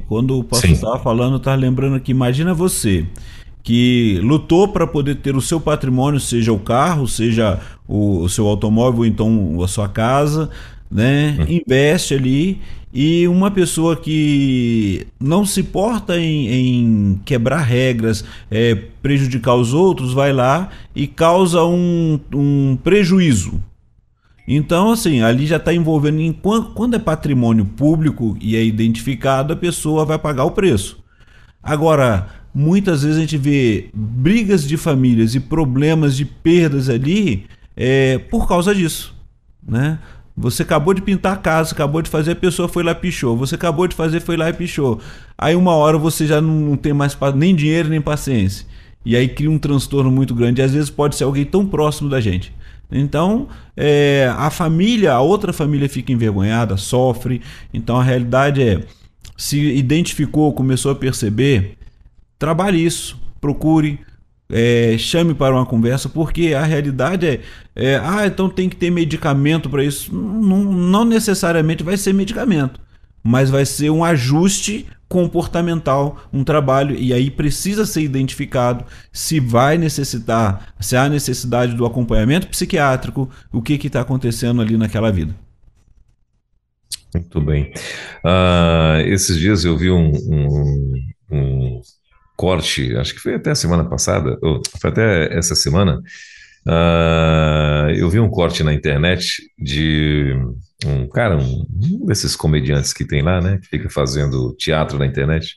[0.07, 3.05] quando o pastor estava falando, estava lembrando que imagina você
[3.67, 8.47] que lutou para poder ter o seu patrimônio, seja o carro, seja o, o seu
[8.47, 10.49] automóvel, então a sua casa,
[10.89, 11.37] né?
[11.39, 11.45] Hum.
[11.49, 12.61] Investe ali
[12.93, 20.13] e uma pessoa que não se porta em, em quebrar regras, é, prejudicar os outros,
[20.13, 23.61] vai lá e causa um, um prejuízo.
[24.47, 26.21] Então, assim, ali já está envolvendo.
[26.21, 26.31] Em,
[26.73, 31.03] quando é patrimônio público e é identificado, a pessoa vai pagar o preço.
[31.61, 38.17] Agora, muitas vezes a gente vê brigas de famílias e problemas de perdas ali é,
[38.17, 39.13] por causa disso,
[39.61, 39.99] né?
[40.39, 43.35] Você acabou de pintar a casa, acabou de fazer, a pessoa foi lá e pichou.
[43.35, 45.01] Você acabou de fazer, foi lá e pichou.
[45.35, 48.67] Aí uma hora você já não tem mais nem dinheiro nem paciência.
[49.03, 50.61] E aí cria um transtorno muito grande.
[50.61, 52.53] E às vezes pode ser alguém tão próximo da gente.
[52.91, 57.41] Então, é, a família, a outra família fica envergonhada, sofre.
[57.73, 58.83] Então, a realidade é:
[59.35, 61.77] se identificou, começou a perceber,
[62.37, 63.99] trabalhe isso, procure,
[64.49, 67.41] é, chame para uma conversa, porque a realidade é,
[67.75, 70.13] é ah, então tem que ter medicamento para isso.
[70.13, 72.79] Não, não necessariamente vai ser medicamento,
[73.23, 79.77] mas vai ser um ajuste comportamental, um trabalho, e aí precisa ser identificado se vai
[79.77, 85.33] necessitar, se há necessidade do acompanhamento psiquiátrico, o que está acontecendo ali naquela vida.
[87.13, 87.71] Muito bem.
[88.23, 90.93] Uh, esses dias eu vi um, um,
[91.31, 91.81] um
[92.37, 94.37] corte, acho que foi até a semana passada,
[94.79, 95.99] foi até essa semana,
[96.67, 100.37] uh, eu vi um corte na internet de
[100.85, 105.07] um cara, um, um, desses comediantes que tem lá, né, que fica fazendo teatro na
[105.07, 105.55] internet,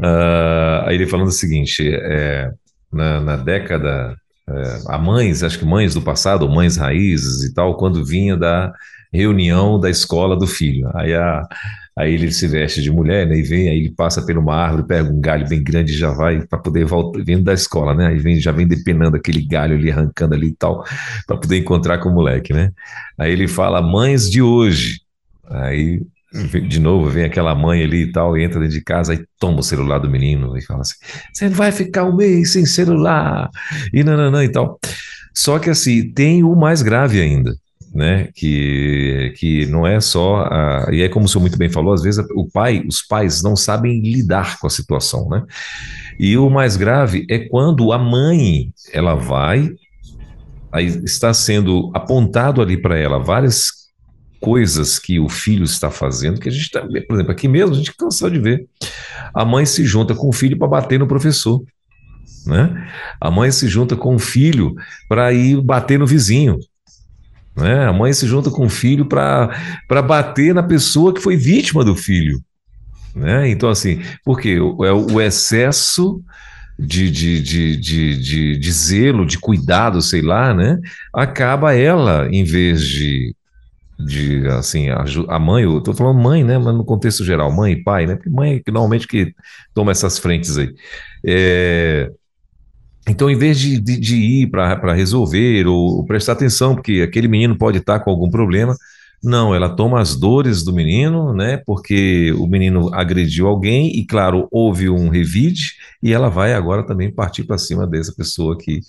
[0.00, 2.50] uh, aí ele falando o seguinte, é,
[2.92, 4.16] na, na década,
[4.48, 8.72] é, a mães, acho que mães do passado, mães raízes e tal, quando vinha da
[9.12, 11.46] reunião da escola do filho, aí a
[12.00, 13.36] Aí ele se veste de mulher, né?
[13.36, 16.10] E vem, aí ele passa por uma árvore, pega um galho bem grande e já
[16.10, 18.06] vai para poder voltar, vindo da escola, né?
[18.06, 20.82] Aí vem, já vem depenando aquele galho ali, arrancando ali e tal,
[21.26, 22.72] para poder encontrar com o moleque, né?
[23.18, 25.02] Aí ele fala, mães de hoje.
[25.46, 26.00] Aí
[26.68, 29.62] de novo vem aquela mãe ali e tal, entra dentro de casa e toma o
[29.62, 30.94] celular do menino e fala assim:
[31.34, 33.50] você vai ficar um mês sem celular,
[33.92, 34.78] e não, não, não, e tal.
[35.34, 37.52] Só que assim, tem o mais grave ainda
[37.92, 38.28] né?
[38.34, 42.02] Que, que não é só a, e é como o senhor muito bem falou, às
[42.02, 45.44] vezes o pai, os pais não sabem lidar com a situação, né?
[46.18, 49.70] E o mais grave é quando a mãe ela vai,
[51.04, 53.80] está sendo apontado ali para ela várias
[54.40, 57.78] coisas que o filho está fazendo, que a gente está, por exemplo, aqui mesmo a
[57.78, 58.66] gente cansou de ver.
[59.34, 61.62] A mãe se junta com o filho para bater no professor.
[62.46, 62.88] Né?
[63.20, 64.74] A mãe se junta com o filho
[65.08, 66.58] para ir bater no vizinho.
[67.56, 67.86] Né?
[67.86, 69.52] A mãe se junta com o filho para
[70.06, 72.40] bater na pessoa que foi vítima do filho.
[73.14, 73.48] Né?
[73.48, 76.22] Então, assim, porque é o excesso
[76.78, 80.78] de, de, de, de, de, de zelo, de cuidado, sei lá, né?
[81.12, 83.34] Acaba ela, em vez de
[84.02, 86.58] de assim, a, a mãe, eu falando mãe, né?
[86.58, 88.16] Mas no contexto geral, mãe e pai, né?
[88.16, 89.34] Porque mãe é que normalmente que
[89.74, 90.72] toma essas frentes aí.
[91.24, 92.10] É,
[93.10, 97.58] então, em vez de, de, de ir para resolver ou, prestar atenção, porque aquele menino
[97.58, 98.76] pode estar com algum problema,
[99.22, 101.58] não, ela toma as dores do menino, né?
[101.66, 107.12] Porque o menino agrediu alguém e, claro, houve um revide e ela vai agora também
[107.12, 108.80] partir para cima dessa pessoa que,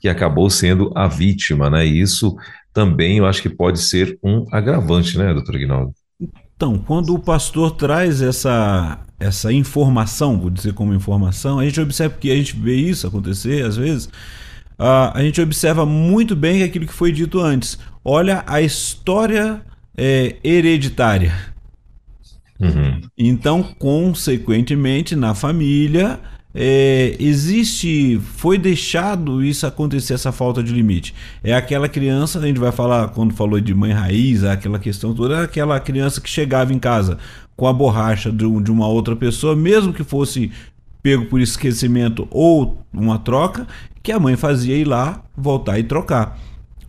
[0.00, 1.86] que acabou sendo a vítima, né?
[1.86, 2.36] E isso
[2.74, 5.94] também eu acho que pode ser um agravante, né, doutor Ignaldo?
[6.58, 12.16] Então, quando o pastor traz essa, essa informação, vou dizer como informação, a gente observa
[12.18, 14.06] que a gente vê isso acontecer às vezes,
[14.76, 17.78] uh, a gente observa muito bem aquilo que foi dito antes.
[18.04, 19.62] Olha a história
[19.96, 21.32] é, hereditária.
[22.58, 23.02] Uhum.
[23.16, 26.18] Então, consequentemente, na família,
[26.54, 31.14] é, existe, foi deixado isso acontecer, essa falta de limite.
[31.42, 35.36] É aquela criança, a gente vai falar, quando falou de mãe raiz, aquela questão toda,
[35.36, 37.18] é aquela criança que chegava em casa
[37.56, 40.50] com a borracha de, de uma outra pessoa, mesmo que fosse
[41.02, 43.66] pego por esquecimento ou uma troca,
[44.02, 46.38] que a mãe fazia ir lá, voltar e trocar.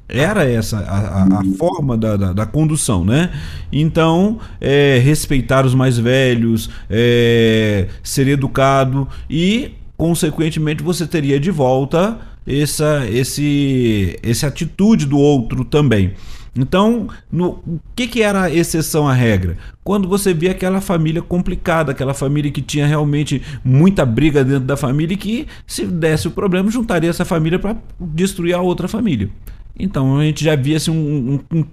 [0.10, 3.32] Era essa a, a forma da, da, da, condução, né?
[3.72, 12.18] Então, é, respeitar os mais velhos, é, ser educado e, consequentemente, você teria de volta
[12.48, 16.14] essa esse, essa atitude do outro também.
[16.56, 19.58] Então, no, o que, que era a exceção à regra?
[19.84, 24.76] Quando você via aquela família complicada, aquela família que tinha realmente muita briga dentro da
[24.76, 29.30] família e que, se desse o problema, juntaria essa família para destruir a outra família.
[29.78, 31.66] Então a gente já via assim, um, um,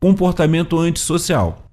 [0.00, 1.64] comportamento antissocial.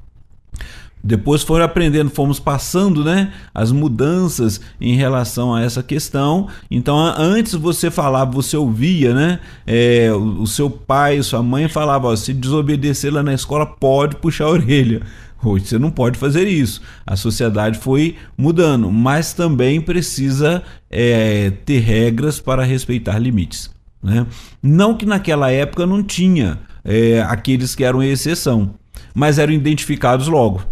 [1.04, 6.48] Depois foram aprendendo, fomos passando né, as mudanças em relação a essa questão.
[6.72, 9.40] Então, antes você falava, você ouvia, né?
[9.68, 14.16] É, o, o, seu pai, sua mãe falava: ó, se desobedecer lá na escola, pode
[14.16, 15.04] puxar a orelha.
[15.44, 16.82] Hoje você não pode fazer isso.
[17.06, 23.75] A sociedade foi mudando, mas também precisa é, ter regras para respeitar limites.
[24.06, 24.28] Né?
[24.62, 28.76] Não que naquela época não tinha é, aqueles que eram exceção,
[29.16, 30.64] mas eram identificados logo.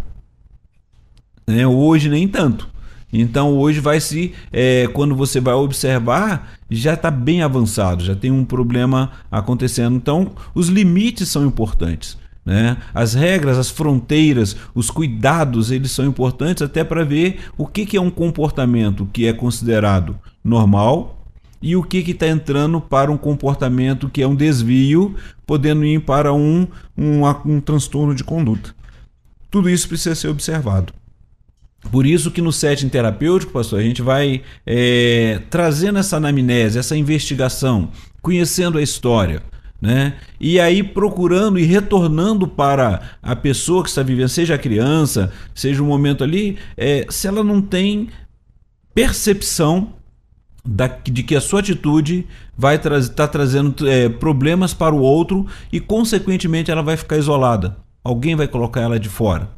[1.44, 1.66] Né?
[1.66, 2.68] Hoje nem tanto.
[3.12, 8.30] Então hoje vai se, é, quando você vai observar, já está bem avançado, já tem
[8.30, 9.96] um problema acontecendo.
[9.96, 12.16] Então os limites são importantes.
[12.46, 12.76] Né?
[12.94, 17.96] As regras, as fronteiras, os cuidados, eles são importantes até para ver o que, que
[17.96, 21.23] é um comportamento que é considerado normal
[21.64, 25.14] e o que está entrando para um comportamento que é um desvio,
[25.46, 28.74] podendo ir para um, um, um transtorno de conduta.
[29.50, 30.92] Tudo isso precisa ser observado.
[31.90, 36.94] Por isso que no setting terapêutico, pastor, a gente vai é, trazendo essa anamnese, essa
[36.98, 37.90] investigação,
[38.20, 39.42] conhecendo a história,
[39.80, 40.16] né?
[40.38, 45.82] E aí procurando e retornando para a pessoa que está vivendo, seja a criança, seja
[45.82, 48.10] o momento ali, é, se ela não tem
[48.94, 49.94] percepção
[50.64, 55.46] da, de que a sua atitude vai estar tá trazendo é, problemas para o outro
[55.72, 57.76] e, consequentemente, ela vai ficar isolada.
[58.02, 59.50] Alguém vai colocar ela de fora.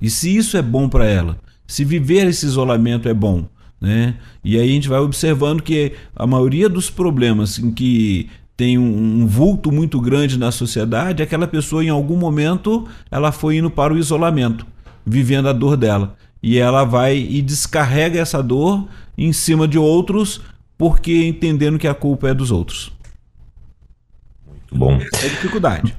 [0.00, 3.46] E se isso é bom para ela, se viver esse isolamento é bom,
[3.80, 4.16] né?
[4.42, 9.22] E aí a gente vai observando que a maioria dos problemas em que tem um,
[9.22, 13.94] um vulto muito grande na sociedade, aquela pessoa em algum momento ela foi indo para
[13.94, 14.66] o isolamento,
[15.04, 16.14] vivendo a dor dela.
[16.42, 18.86] E ela vai e descarrega essa dor
[19.20, 20.40] em cima de outros,
[20.78, 22.90] porque entendendo que a culpa é dos outros.
[24.46, 24.94] Muito bom.
[24.94, 25.94] É dificuldade.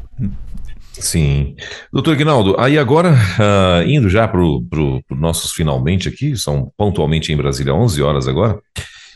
[0.94, 1.56] Sim.
[1.94, 7.38] Doutor Ignaldo, aí agora, uh, indo já para os nossos finalmente aqui, são pontualmente em
[7.38, 8.60] Brasília 11 horas agora,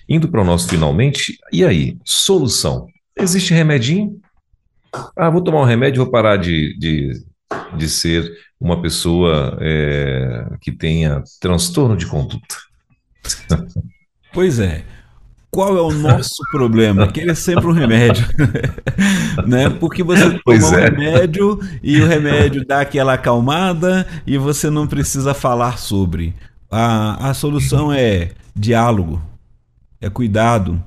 [0.07, 2.87] indo para o nosso finalmente, e aí, solução?
[3.17, 4.19] Existe remedinho?
[5.17, 7.11] Ah, vou tomar um remédio e vou parar de, de,
[7.75, 12.55] de ser uma pessoa é, que tenha transtorno de conduta.
[14.35, 14.83] Pois é.
[15.49, 17.07] Qual é o nosso problema?
[17.07, 18.27] Que ele é sempre um remédio.
[19.47, 19.69] né?
[19.69, 20.81] Porque você pois toma é.
[20.81, 26.35] um remédio e o remédio dá aquela acalmada e você não precisa falar sobre.
[26.69, 29.21] A, a solução é diálogo,
[30.01, 30.83] é cuidado,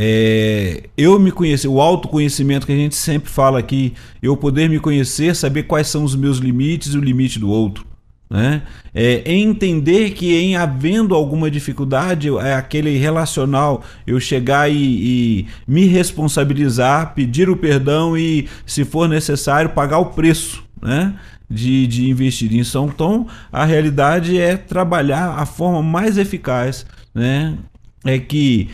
[0.00, 4.78] é, eu me conhecer, o autoconhecimento que a gente sempre fala aqui, eu poder me
[4.78, 7.84] conhecer, saber quais são os meus limites e o limite do outro.
[8.30, 8.62] Né?
[8.94, 15.86] É, entender que em havendo alguma dificuldade, é aquele relacional, eu chegar e, e, me
[15.86, 21.14] responsabilizar, pedir o perdão e, se for necessário, pagar o preço né?
[21.48, 26.84] de, de investir em São Então, a realidade é trabalhar a forma mais eficaz.
[27.14, 27.56] Né?
[28.04, 28.68] É que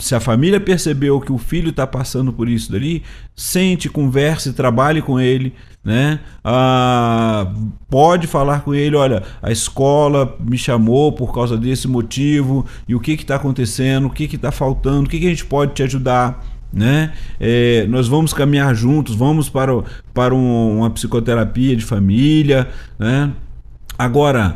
[0.00, 3.02] se a família percebeu que o filho está passando por isso dali,
[3.36, 5.52] sente, converse, trabalhe com ele,
[5.84, 6.20] né?
[6.44, 7.52] Ah,
[7.88, 13.00] pode falar com ele, olha, a escola me chamou por causa desse motivo e o
[13.00, 16.44] que está acontecendo, o que está faltando, o que, que, a gente pode te ajudar,
[16.72, 17.12] né?
[17.38, 19.72] É, nós vamos caminhar juntos, vamos para,
[20.12, 22.68] para um, uma psicoterapia de família,
[22.98, 23.32] né?
[23.98, 24.54] Agora,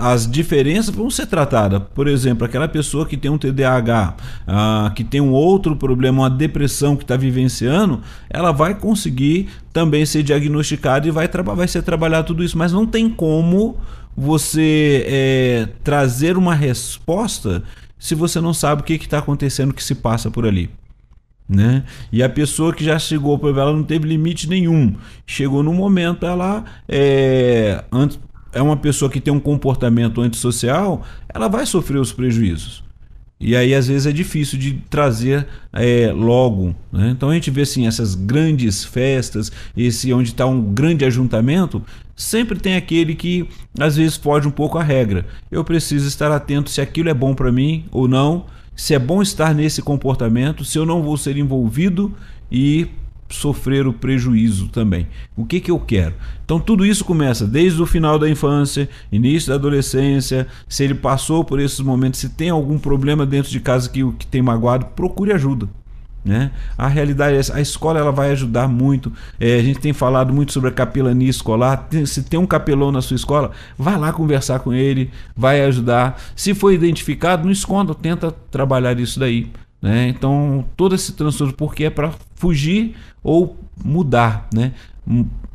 [0.00, 1.82] as diferenças vão ser tratadas.
[1.94, 4.16] Por exemplo, aquela pessoa que tem um TDAH,
[4.46, 10.04] ah, que tem um outro problema, uma depressão que está vivenciando, ela vai conseguir também
[10.04, 12.58] ser diagnosticada e vai, vai ser trabalhar tudo isso.
[12.58, 13.76] Mas não tem como
[14.16, 17.62] você é, trazer uma resposta
[17.98, 20.70] se você não sabe o que está acontecendo, o que se passa por ali.
[21.48, 21.84] Né?
[22.10, 24.96] E a pessoa que já chegou ela não teve limite nenhum.
[25.24, 28.18] Chegou no momento, ela é, antes,
[28.56, 32.82] é uma pessoa que tem um comportamento antissocial, ela vai sofrer os prejuízos.
[33.38, 36.74] E aí, às vezes, é difícil de trazer é, logo.
[36.90, 37.10] Né?
[37.10, 41.82] Então a gente vê assim, essas grandes festas, esse onde está um grande ajuntamento,
[42.16, 43.46] sempre tem aquele que
[43.78, 45.26] às vezes foge um pouco à regra.
[45.50, 49.20] Eu preciso estar atento se aquilo é bom para mim ou não, se é bom
[49.20, 52.14] estar nesse comportamento, se eu não vou ser envolvido
[52.50, 52.88] e
[53.28, 55.06] sofrer o prejuízo também.
[55.36, 56.14] O que, que eu quero?
[56.44, 61.44] Então tudo isso começa desde o final da infância, início da adolescência, se ele passou
[61.44, 65.32] por esses momentos, se tem algum problema dentro de casa que, que tem magoado, procure
[65.32, 65.68] ajuda.
[66.26, 66.50] Né?
[66.76, 69.12] A realidade é a escola ela vai ajudar muito.
[69.38, 71.88] É, a gente tem falado muito sobre a capelania escolar.
[72.04, 76.20] Se tem um capelão na sua escola, vai lá conversar com ele, vai ajudar.
[76.34, 79.52] Se for identificado, não esconda, tenta trabalhar isso daí.
[79.80, 80.08] Né?
[80.08, 84.48] Então, todo esse transtorno, porque é para fugir ou mudar.
[84.52, 84.72] Né?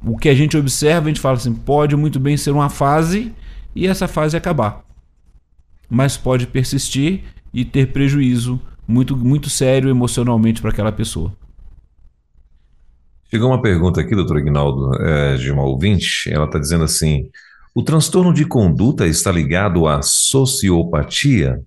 [0.04, 3.34] O que a gente observa, a gente fala assim, pode muito bem ser uma fase
[3.76, 4.84] e essa fase acabar.
[5.90, 11.34] Mas pode persistir e ter prejuízo muito, muito sério emocionalmente para aquela pessoa.
[13.30, 16.30] Chegou uma pergunta aqui, doutor Ignaldo, é, de uma ouvinte.
[16.30, 17.30] Ela está dizendo assim:
[17.74, 21.62] o transtorno de conduta está ligado à sociopatia?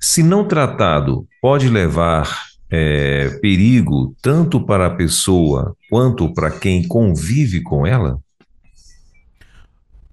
[0.00, 7.62] Se não tratado, pode levar é, perigo tanto para a pessoa quanto para quem convive
[7.62, 8.20] com ela?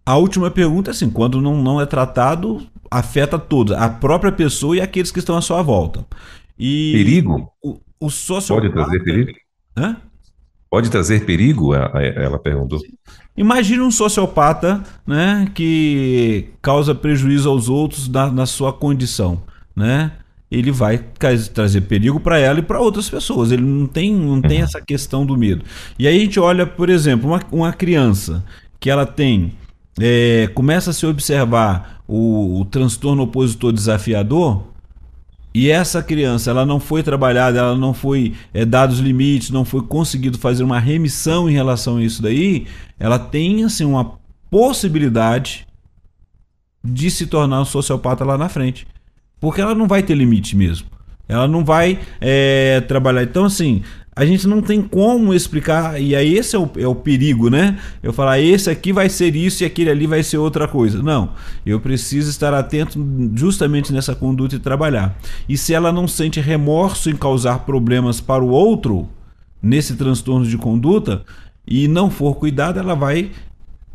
[0.05, 4.75] A última pergunta é assim: quando não, não é tratado, afeta todos, a própria pessoa
[4.75, 6.05] e aqueles que estão à sua volta.
[6.57, 7.51] E perigo?
[7.63, 8.69] O, o sociopata...
[8.69, 9.31] Pode trazer perigo?
[9.77, 9.97] Hã?
[10.69, 11.73] Pode trazer perigo?
[11.73, 12.79] Ela perguntou.
[13.37, 19.41] Imagine um sociopata né, que causa prejuízo aos outros na, na sua condição
[19.75, 20.11] né?
[20.49, 20.99] Ele vai
[21.51, 23.51] trazer perigo para ela e para outras pessoas.
[23.51, 24.63] Ele não tem, não tem uhum.
[24.63, 25.65] essa questão do medo.
[25.97, 28.43] E aí a gente olha, por exemplo, uma, uma criança
[28.79, 29.53] que ela tem
[29.99, 34.63] é, começa a se observar o, o, transtorno opositor desafiador
[35.53, 39.81] e essa criança ela não foi trabalhada, ela não foi é, dados limites, não foi
[39.81, 42.67] conseguido fazer uma remissão em relação a isso daí,
[42.99, 44.19] ela tem assim uma
[44.49, 45.65] possibilidade
[46.83, 48.85] de se tornar um sociopata lá na frente.
[49.39, 50.87] Porque ela não vai ter limite mesmo.
[51.27, 53.23] Ela não vai é, trabalhar.
[53.23, 53.81] Então, assim,
[54.15, 57.77] a gente não tem como explicar, e aí esse é o, é o perigo, né?
[58.01, 61.03] Eu falar, esse aqui vai ser isso e aquele ali vai ser outra coisa.
[61.03, 61.31] Não,
[61.65, 62.97] eu preciso estar atento
[63.35, 65.17] justamente nessa conduta e trabalhar.
[65.49, 69.09] E se ela não sente remorso em causar problemas para o outro,
[69.61, 71.23] nesse transtorno de conduta,
[71.67, 73.31] e não for cuidada, ela vai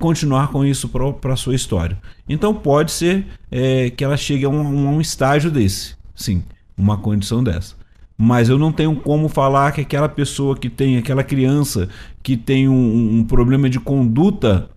[0.01, 1.97] continuar com isso para a sua história.
[2.29, 6.43] Então pode ser é, que ela chegue a um, a um estágio desse, sim,
[6.77, 7.77] uma condição dessa.
[8.19, 11.89] Mas eu não tenho como falar que aquela pessoa que tem, aquela criança
[12.23, 14.69] que tem um, um problema de conduta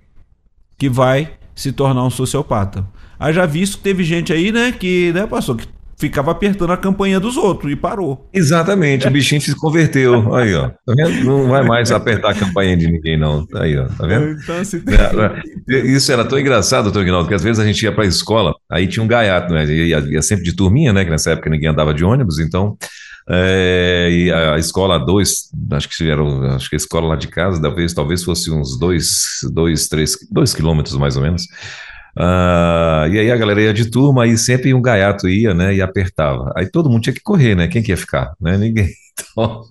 [0.78, 2.88] que vai se tornar um sociopata.
[3.19, 5.67] Haja visto que teve gente aí, né, que, né, passou, que
[6.04, 8.30] ficava apertando a campanha dos outros e parou.
[8.34, 10.36] Exatamente, o bichinho se converteu.
[10.36, 10.68] Aí, ó.
[10.68, 10.93] Tá
[11.24, 13.47] não vai mais apertar a campanha de ninguém, não.
[13.56, 13.86] Aí, ó.
[13.86, 14.32] Tá vendo?
[14.32, 14.84] Então, assim...
[15.68, 18.54] Isso era tão engraçado, doutor Ignaldo, que às vezes a gente ia para a escola,
[18.70, 19.66] aí tinha um gaiato, né?
[19.66, 21.06] Ia, ia sempre de turminha, né?
[21.06, 22.78] Que nessa época ninguém andava de ônibus, então.
[23.30, 27.62] É, e a escola dois, acho que eram, acho que a escola lá de casa,
[27.62, 31.47] talvez, talvez fosse uns dois, dois, três, dois quilômetros mais ou menos.
[32.16, 35.82] Uh, e aí a galera ia de turma, aí sempre um gaiato ia, né, e
[35.82, 36.51] apertava.
[36.55, 37.68] Aí todo mundo tinha que correr, né?
[37.68, 38.34] Quem que ia ficar?
[38.39, 38.57] Né?
[38.70, 38.89] Ninguém.
[39.32, 39.61] Então...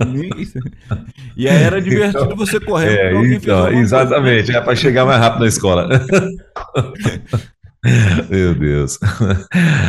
[1.36, 2.96] E aí era divertido então, você correr.
[2.96, 5.88] É, então, exatamente, é para chegar mais rápido na escola.
[8.30, 8.98] Meu Deus.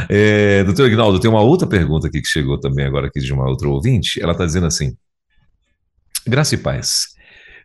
[0.10, 3.48] É, doutor Ignaldo, tem uma outra pergunta aqui que chegou também agora aqui de uma
[3.48, 4.20] outra ouvinte.
[4.20, 4.96] Ela está dizendo assim:
[6.28, 7.14] Graça e paz.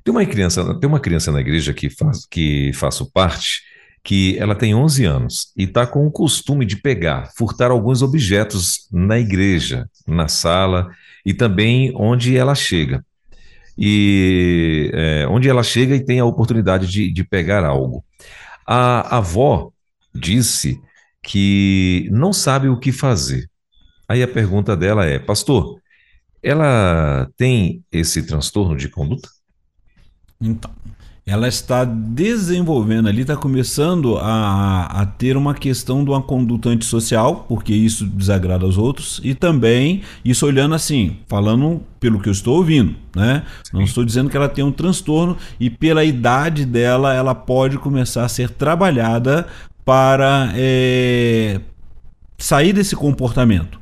[0.04, 3.62] Tem uma criança, tem uma criança na igreja que, faz, que faço parte,
[4.08, 8.88] que ela tem 11 anos e está com o costume de pegar, furtar alguns objetos
[8.90, 10.88] na igreja, na sala
[11.26, 13.04] e também onde ela chega.
[13.76, 18.02] E é, onde ela chega e tem a oportunidade de, de pegar algo.
[18.66, 19.72] A avó
[20.14, 20.80] disse
[21.22, 23.46] que não sabe o que fazer.
[24.08, 25.78] Aí a pergunta dela é: Pastor,
[26.42, 29.28] ela tem esse transtorno de conduta?
[30.40, 30.70] Então,
[31.28, 37.44] ela está desenvolvendo ali, está começando a, a ter uma questão de uma conduta antissocial,
[37.46, 42.56] porque isso desagrada aos outros, e também isso olhando assim, falando pelo que eu estou
[42.56, 43.42] ouvindo, né?
[43.62, 43.76] Sim.
[43.76, 48.24] Não estou dizendo que ela tem um transtorno e pela idade dela ela pode começar
[48.24, 49.46] a ser trabalhada
[49.84, 51.60] para é,
[52.38, 53.78] sair desse comportamento.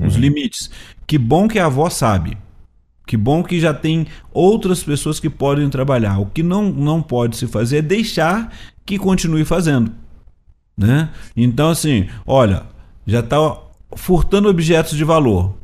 [0.00, 0.20] Os uhum.
[0.20, 0.68] limites.
[1.06, 2.36] Que bom que a avó sabe.
[3.10, 6.20] Que bom que já tem outras pessoas que podem trabalhar.
[6.20, 8.54] O que não, não pode se fazer é deixar
[8.86, 9.90] que continue fazendo.
[10.78, 11.08] Né?
[11.36, 12.62] Então, assim, olha,
[13.04, 13.36] já está
[13.96, 15.56] furtando objetos de valor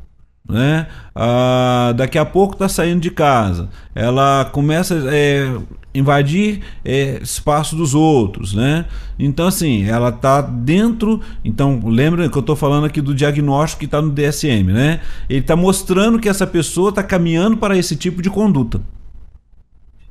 [0.47, 0.87] né?
[1.13, 5.51] Ah, daqui a pouco está saindo de casa, ela começa a é,
[5.93, 8.85] invadir é, espaço dos outros, né?
[9.17, 11.21] Então assim, ela está dentro.
[11.43, 15.01] Então lembra que eu estou falando aqui do diagnóstico que está no DSM, né?
[15.29, 18.81] Ele está mostrando que essa pessoa está caminhando para esse tipo de conduta.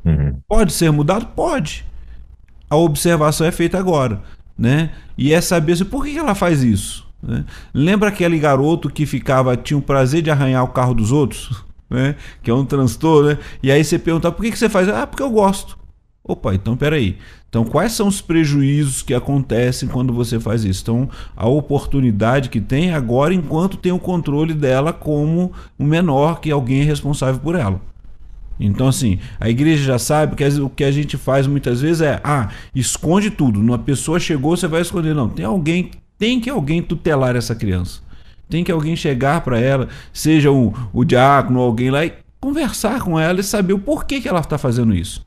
[0.05, 0.37] Uhum.
[0.49, 1.84] Pode ser mudado, pode.
[2.68, 4.22] A observação é feita agora,
[4.59, 4.91] né?
[5.16, 7.06] E é saber assim, por que ela faz isso.
[7.23, 7.45] Né?
[7.73, 11.64] Lembra aquele garoto que ficava, tinha o prazer de arranhar o carro dos outros?
[11.89, 12.17] Né?
[12.43, 13.39] Que é um transtorno, né?
[13.62, 14.89] E aí você pergunta, por que, que você faz?
[14.89, 15.79] Ah, porque eu gosto.
[16.25, 17.17] Opa, então peraí.
[17.49, 20.83] Então, quais são os prejuízos que acontecem quando você faz isso?
[20.83, 26.51] Então, a oportunidade que tem agora, enquanto tem o controle dela como o menor, que
[26.51, 27.81] alguém é responsável por ela.
[28.59, 32.21] Então, assim, a igreja já sabe que o que a gente faz muitas vezes é:
[32.25, 33.61] ah, esconde tudo.
[33.61, 35.14] Uma pessoa chegou, você vai esconder.
[35.14, 38.01] Não, tem alguém tem que alguém tutelar essa criança.
[38.49, 43.01] Tem que alguém chegar para ela, seja o, o diácono ou alguém lá, e conversar
[43.01, 45.27] com ela e saber o porquê que ela está fazendo isso.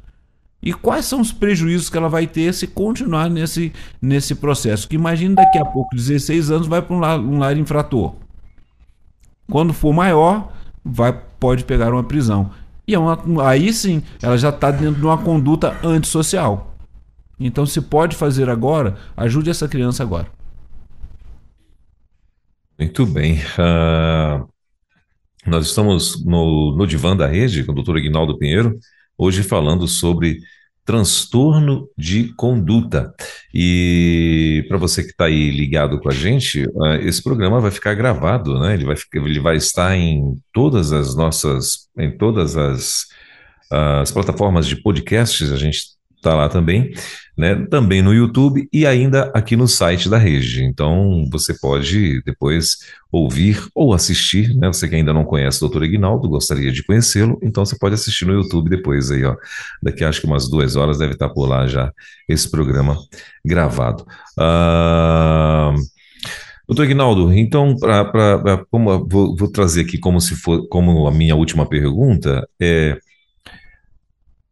[0.62, 3.72] E quais são os prejuízos que ela vai ter se continuar nesse,
[4.02, 4.88] nesse processo?
[4.88, 8.14] Que imagine daqui a pouco, 16 anos, vai para um um lar infrator.
[9.50, 10.52] Quando for maior,
[10.84, 12.52] vai, pode pegar uma prisão.
[12.86, 13.18] E é uma,
[13.48, 16.76] aí sim, ela já está dentro de uma conduta antissocial.
[17.40, 20.28] Então, se pode fazer agora, ajude essa criança agora.
[22.80, 23.34] Muito bem.
[23.34, 24.48] Uh,
[25.46, 28.80] nós estamos no, no Divã da Rede, com o doutor Ignaldo Pinheiro,
[29.18, 30.40] hoje falando sobre
[30.86, 33.14] transtorno de conduta.
[33.54, 37.94] E para você que está aí ligado com a gente, uh, esse programa vai ficar
[37.96, 38.76] gravado, né?
[38.76, 43.08] Ele vai, ele vai estar em todas as nossas, em todas as,
[43.70, 46.91] as plataformas de podcasts, a gente está lá também
[47.39, 50.65] né, também no YouTube e ainda aqui no site da rede.
[50.65, 54.67] Então você pode depois ouvir ou assistir, né?
[54.67, 55.84] Você que ainda não conhece o Dr.
[55.84, 59.38] Ignaldo, gostaria de conhecê-lo, então você pode assistir no YouTube depois aí, ó.
[59.82, 61.93] Daqui acho que umas duas horas deve estar por lá já
[62.28, 62.97] esse programa
[63.45, 64.05] gravado.
[64.38, 65.80] Uh...
[66.67, 71.07] Doutor Ignaldo, então, pra, pra, pra como, vou, vou, trazer aqui como se for como
[71.07, 72.99] a minha última pergunta é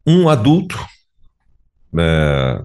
[0.04, 0.76] um adulto
[1.96, 2.62] é,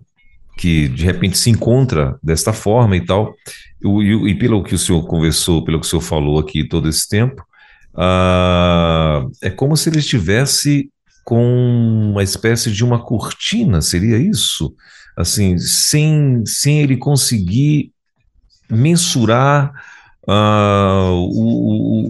[0.58, 3.34] que de repente se encontra desta forma e tal.
[3.82, 7.08] E, e, pelo que o senhor conversou, pelo que o senhor falou aqui todo esse
[7.08, 7.44] tempo,
[7.96, 10.90] uh, é como se ele estivesse
[11.24, 14.74] com uma espécie de uma cortina, seria isso?
[15.18, 17.92] Assim, sem, sem ele conseguir
[18.70, 19.72] mensurar
[20.28, 21.46] uh, o,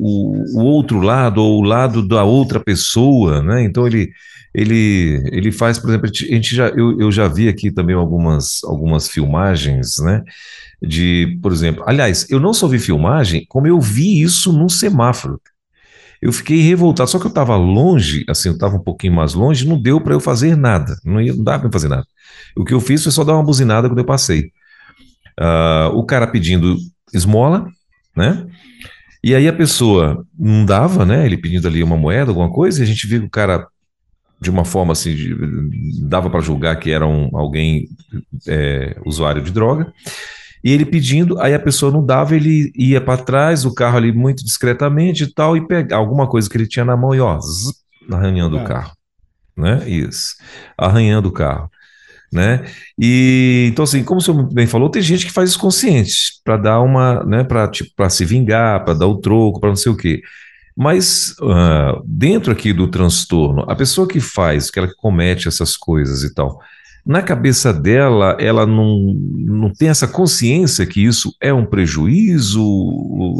[0.01, 3.63] o, o, outro lado, ou o lado da outra pessoa, né?
[3.63, 4.11] Então ele
[4.53, 8.63] ele, ele faz, por exemplo, a gente já, eu, eu já vi aqui também algumas,
[8.63, 10.23] algumas filmagens, né?
[10.81, 15.41] De, por exemplo, aliás, eu não só vi filmagem, como eu vi isso num semáforo.
[16.21, 19.67] Eu fiquei revoltado, só que eu estava longe, assim, eu estava um pouquinho mais longe,
[19.67, 22.05] não deu para eu fazer nada, não, ia, não dá para fazer nada.
[22.55, 24.51] O que eu fiz foi só dar uma buzinada quando eu passei.
[25.39, 26.77] Uh, o cara pedindo
[27.13, 27.67] esmola,
[28.15, 28.45] né?
[29.23, 31.25] E aí a pessoa não dava, né?
[31.25, 33.67] Ele pedindo ali uma moeda, alguma coisa, e a gente viu que o cara
[34.43, 35.15] de uma forma assim,
[36.01, 37.87] dava para julgar que era um, alguém
[38.47, 39.91] é, usuário de droga.
[40.61, 44.11] E ele pedindo, aí a pessoa não dava, ele ia para trás, o carro ali
[44.11, 47.37] muito discretamente e tal, e pegava alguma coisa que ele tinha na mão e ó,
[47.39, 47.73] zzz,
[48.11, 48.91] arranhando o carro.
[49.55, 49.87] Né?
[49.89, 50.35] Isso.
[50.77, 51.69] Arranhando o carro.
[52.31, 52.65] Né?
[52.99, 56.57] E então, assim, como o senhor bem falou, tem gente que faz isso consciente para
[56.57, 59.97] dar uma, né, para tipo, se vingar, para dar o troco, para não sei o
[59.97, 60.21] quê.
[60.75, 66.23] Mas uh, dentro aqui do transtorno, a pessoa que faz, que ela comete essas coisas
[66.23, 66.59] e tal,
[67.05, 72.63] na cabeça dela, ela não, não tem essa consciência que isso é um prejuízo,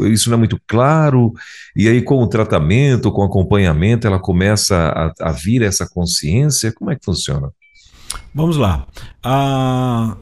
[0.04, 1.32] isso não é muito claro,
[1.74, 4.76] e aí com o tratamento, com o acompanhamento, ela começa
[5.18, 6.72] a, a vir essa consciência.
[6.72, 7.48] Como é que funciona?
[8.34, 8.86] Vamos lá.
[9.22, 10.16] Ah,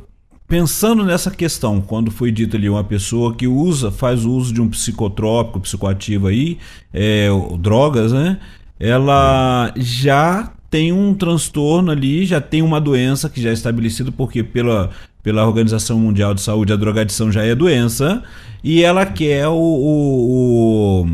[0.53, 4.69] pensando nessa questão, quando foi dito ali uma pessoa que usa, faz uso de um
[4.69, 6.59] psicotrópico, psicoativo aí,
[6.93, 7.29] é,
[7.59, 8.39] drogas, né?
[8.79, 14.43] Ela já tem um transtorno ali, já tem uma doença que já é estabelecida, porque
[14.43, 14.91] pela,
[15.23, 18.23] pela Organização Mundial de Saúde a drogadição já é doença,
[18.63, 21.07] e ela quer o, o, o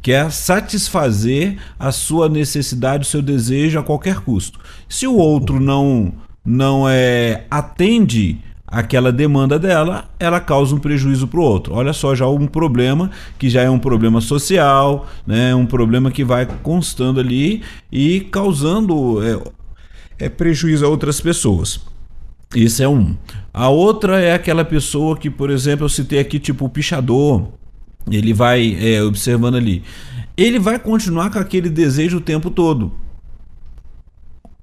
[0.00, 4.58] quer satisfazer a sua necessidade, o seu desejo a qualquer custo.
[4.88, 6.14] Se o outro não
[6.44, 8.40] não é atende
[8.72, 11.74] aquela demanda dela, ela causa um prejuízo para o outro.
[11.74, 16.24] Olha só, já um problema que já é um problema social, né, um problema que
[16.24, 17.62] vai constando ali
[17.92, 21.80] e causando é, é prejuízo a outras pessoas.
[22.54, 23.14] Isso é um.
[23.52, 27.48] A outra é aquela pessoa que, por exemplo, eu citei aqui, tipo o pichador,
[28.10, 29.82] ele vai é, observando ali.
[30.34, 32.92] Ele vai continuar com aquele desejo o tempo todo.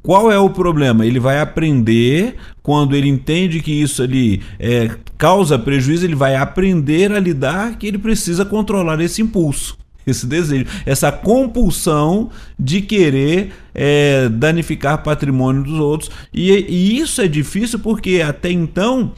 [0.01, 1.05] Qual é o problema?
[1.05, 7.11] Ele vai aprender, quando ele entende que isso ali é, causa prejuízo, ele vai aprender
[7.11, 9.77] a lidar que ele precisa controlar esse impulso,
[10.07, 16.09] esse desejo, essa compulsão de querer é, danificar patrimônio dos outros.
[16.33, 19.11] E, e isso é difícil porque até então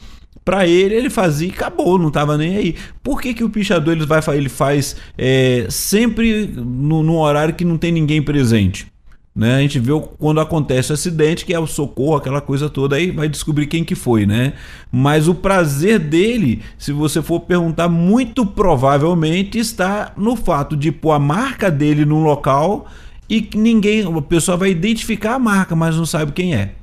[0.44, 2.74] para ele, ele fazia e acabou, não estava nem aí.
[3.02, 7.64] Por que, que o pichador ele, vai, ele faz é, sempre no, no, horário que
[7.64, 8.91] não tem ninguém presente?
[9.34, 9.56] Né?
[9.56, 13.10] A gente vê quando acontece o acidente, que é o socorro, aquela coisa toda, aí
[13.10, 14.52] vai descobrir quem que foi, né?
[14.90, 21.12] Mas o prazer dele, se você for perguntar, muito provavelmente está no fato de pôr
[21.12, 22.86] a marca dele num local
[23.26, 26.74] e que ninguém, a pessoa vai identificar a marca, mas não sabe quem é.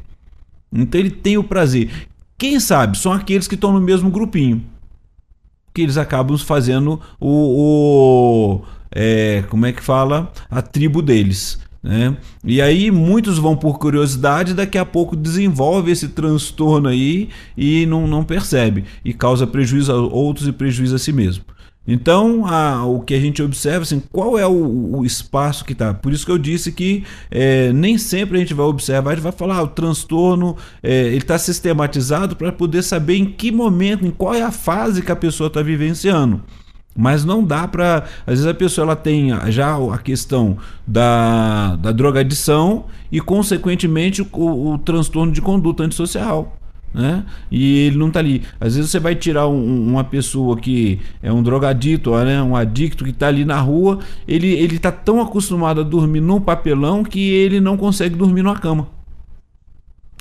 [0.73, 2.07] Então ele tem o prazer.
[2.35, 4.63] Quem sabe são aqueles que estão no mesmo grupinho.
[5.71, 8.61] Que eles acabam fazendo o.
[8.61, 10.31] o é, como é que fala?
[10.49, 11.59] A tribo deles.
[11.81, 12.17] Né?
[12.43, 18.05] E aí muitos vão por curiosidade, daqui a pouco desenvolve esse transtorno aí e não,
[18.05, 21.45] não percebe e causa prejuízo a outros e prejuízo a si mesmo.
[21.91, 25.91] Então, a, o que a gente observa, assim, qual é o, o espaço que está.
[25.91, 29.23] Por isso que eu disse que é, nem sempre a gente vai observar, a gente
[29.23, 34.05] vai falar, ah, o transtorno é, ele está sistematizado para poder saber em que momento,
[34.05, 36.43] em qual é a fase que a pessoa está vivenciando.
[36.95, 38.03] Mas não dá para.
[38.25, 44.73] Às vezes a pessoa ela tem já a questão da, da drogadição e, consequentemente, o,
[44.73, 46.57] o transtorno de conduta antissocial.
[46.93, 47.23] Né?
[47.51, 48.41] E ele não está ali.
[48.59, 52.41] Às vezes você vai tirar um, uma pessoa que é um drogadito, né?
[52.41, 56.41] um adicto que está ali na rua, ele ele está tão acostumado a dormir num
[56.41, 58.87] papelão que ele não consegue dormir numa cama.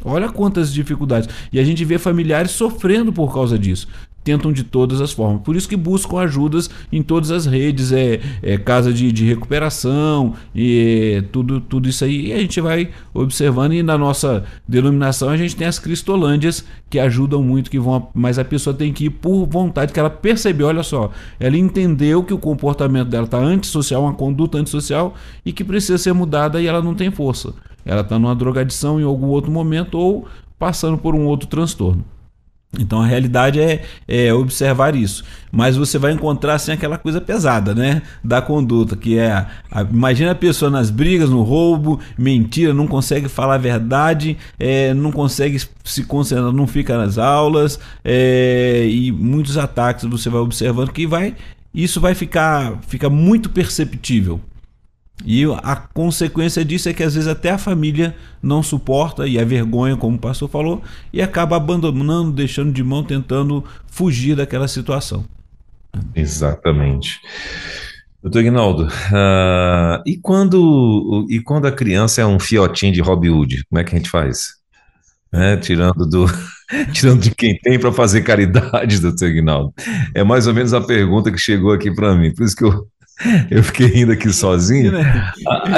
[0.05, 1.29] Olha quantas dificuldades.
[1.53, 3.89] E a gente vê familiares sofrendo por causa disso
[4.29, 5.41] tentam de todas as formas.
[5.41, 10.35] Por isso que buscam ajudas em todas as redes, é, é casa de, de recuperação
[10.55, 12.27] e é, tudo, tudo isso aí.
[12.27, 16.99] E a gente vai observando e na nossa denominação a gente tem as cristolândias que
[16.99, 20.67] ajudam muito, que vão, mas a pessoa tem que ir por vontade, que ela percebeu,
[20.67, 21.11] olha só,
[21.41, 26.13] ela entendeu que o comportamento dela está antissocial, uma conduta antissocial e que precisa ser
[26.13, 27.55] mudada e ela não tem força.
[27.83, 32.05] Ela está numa drogadição em algum outro momento ou passando por um outro transtorno.
[32.77, 35.25] Então a realidade é, é, observar isso.
[35.51, 38.03] Mas você vai encontrar assim aquela coisa pesada, né?
[38.23, 39.47] Da conduta, que é.
[39.71, 44.93] A, imagina a pessoa nas brigas, no roubo, mentira, não consegue falar a verdade, é,
[44.93, 50.93] não consegue se concentrar, não fica nas aulas, é, e muitos ataques você vai observando
[50.93, 51.35] que vai.
[51.73, 54.41] Isso vai ficar fica muito perceptível.
[55.25, 59.45] E a consequência disso é que às vezes até a família não suporta e a
[59.45, 65.25] vergonha, como o pastor falou, e acaba abandonando, deixando de mão, tentando fugir daquela situação.
[66.15, 67.21] Exatamente.
[68.23, 73.65] Doutor Ignaldo, uh, e, quando, e quando a criança é um fiotinho de Robin Hood,
[73.69, 74.59] como é que a gente faz?
[75.33, 76.27] É, tirando do
[76.93, 79.73] tirando de quem tem para fazer caridade, doutor Ignaldo.
[80.15, 82.35] É mais ou menos a pergunta que chegou aqui para mim.
[82.35, 82.89] Por isso que eu
[83.51, 84.93] Eu fiquei rindo aqui sozinho.
[84.97, 85.35] Ensina,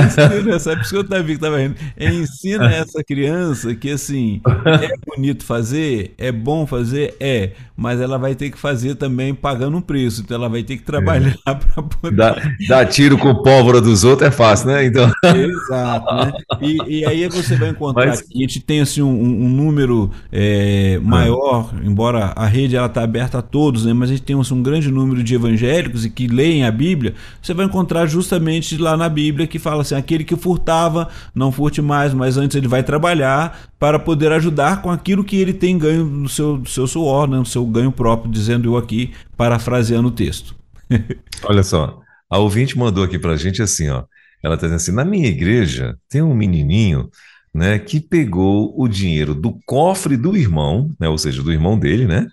[0.07, 1.75] ensina essa, é por isso que eu estava tava rindo.
[1.99, 8.35] Ensina essa criança que, assim, é bonito fazer, é bom fazer, é, mas ela vai
[8.35, 10.21] ter que fazer também pagando um preço.
[10.21, 11.55] Então ela vai ter que trabalhar é.
[11.55, 12.17] para poder.
[12.17, 14.85] Dar, dar tiro com pólvora dos outros é fácil, né?
[14.85, 15.11] Então...
[15.25, 16.15] Exato.
[16.15, 16.33] Né?
[16.61, 18.21] E, e, aí você vai encontrar mas...
[18.21, 23.03] que a gente tem assim, um, um número é, maior, embora a rede ela está
[23.03, 23.93] aberta a todos, né?
[23.93, 27.15] mas a gente tem assim, um grande número de evangélicos e que leem a Bíblia
[27.43, 31.81] você vai encontrar justamente lá na Bíblia que fala assim: aquele que furtava, não furte
[31.81, 36.05] mais, mas antes ele vai trabalhar para poder ajudar com aquilo que ele tem ganho
[36.05, 40.55] no seu, seu suor, né, no seu ganho próprio, dizendo eu aqui, parafraseando o texto.
[41.45, 44.05] Olha só, a ouvinte mandou aqui para a gente assim: ó,
[44.43, 47.09] ela está dizendo assim: na minha igreja tem um menininho.
[47.53, 52.07] Né, que pegou o dinheiro do cofre do irmão, né, ou seja, do irmão dele,
[52.07, 52.29] né,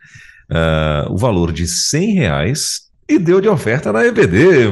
[0.52, 4.72] uh, o valor de 100 reais e deu de oferta na EBD.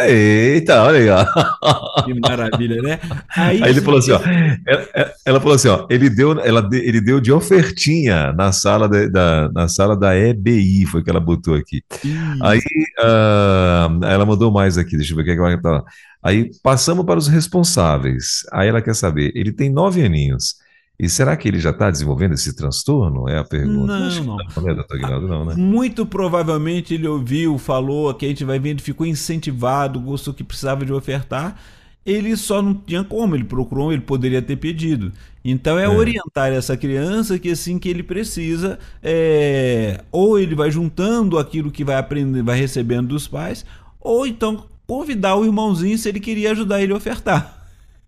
[0.00, 2.02] Eita, olha aí, ó.
[2.04, 2.98] Que maravilha, né?
[3.36, 4.20] Aí, aí ele falou assim, ó.
[4.66, 5.86] Ela, ela, falou assim, ó.
[5.88, 10.86] Ele deu, ela, ele deu de ofertinha na sala de, da, na sala da EBI,
[10.86, 11.82] foi que ela botou aqui.
[12.42, 12.60] Aí
[13.00, 15.84] uh, ela mandou mais aqui, deixa eu ver o que, é que ela tá.
[16.22, 18.44] Aí passamos para os responsáveis.
[18.52, 20.56] Aí ela quer saber, ele tem nove aninhos.
[20.98, 23.28] E será que ele já está desenvolvendo esse transtorno?
[23.28, 23.98] É a pergunta.
[23.98, 24.36] Não, não.
[24.36, 25.54] Não, é, doutor Guinaldo, não, né?
[25.56, 30.84] Muito provavelmente ele ouviu, falou que a gente vai vendo, ficou incentivado, gostou que precisava
[30.84, 31.58] de ofertar.
[32.06, 35.10] Ele só não tinha como, ele procurou, ele poderia ter pedido.
[35.44, 35.88] Então é, é.
[35.88, 41.82] orientar essa criança que assim que ele precisa, é, ou ele vai juntando aquilo que
[41.82, 43.64] vai aprendendo, vai recebendo dos pais,
[44.00, 47.53] ou então convidar o irmãozinho se ele queria ajudar ele a ofertar.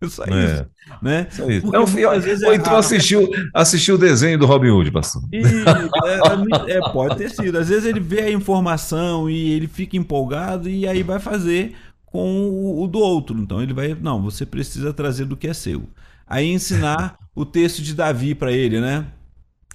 [0.09, 0.44] Só é.
[0.44, 0.66] isso.
[1.02, 1.27] Né?
[1.31, 1.66] Só isso.
[1.66, 5.23] Não, ou é então assistiu, assistiu o desenho do Robin Hood, pastor.
[5.32, 7.59] E, é, é, é, pode ter sido.
[7.59, 11.74] Às vezes ele vê a informação e ele fica empolgado e aí vai fazer
[12.05, 13.39] com o, o do outro.
[13.39, 15.85] Então ele vai, não, você precisa trazer do que é seu.
[16.27, 19.06] Aí ensinar o texto de Davi para ele, né?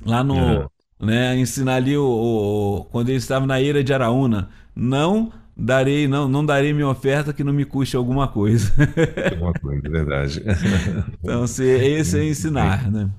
[0.06, 0.68] Lá no, uhum.
[1.00, 1.38] né?
[1.38, 6.46] Ensinar ali o, o, quando ele estava na ira de Araúna, não darei, não, não
[6.46, 8.74] darei minha oferta que não me custe alguma coisa.
[9.32, 10.44] Alguma coisa, verdade.
[11.24, 13.10] Então, se, esse é ensinar, né?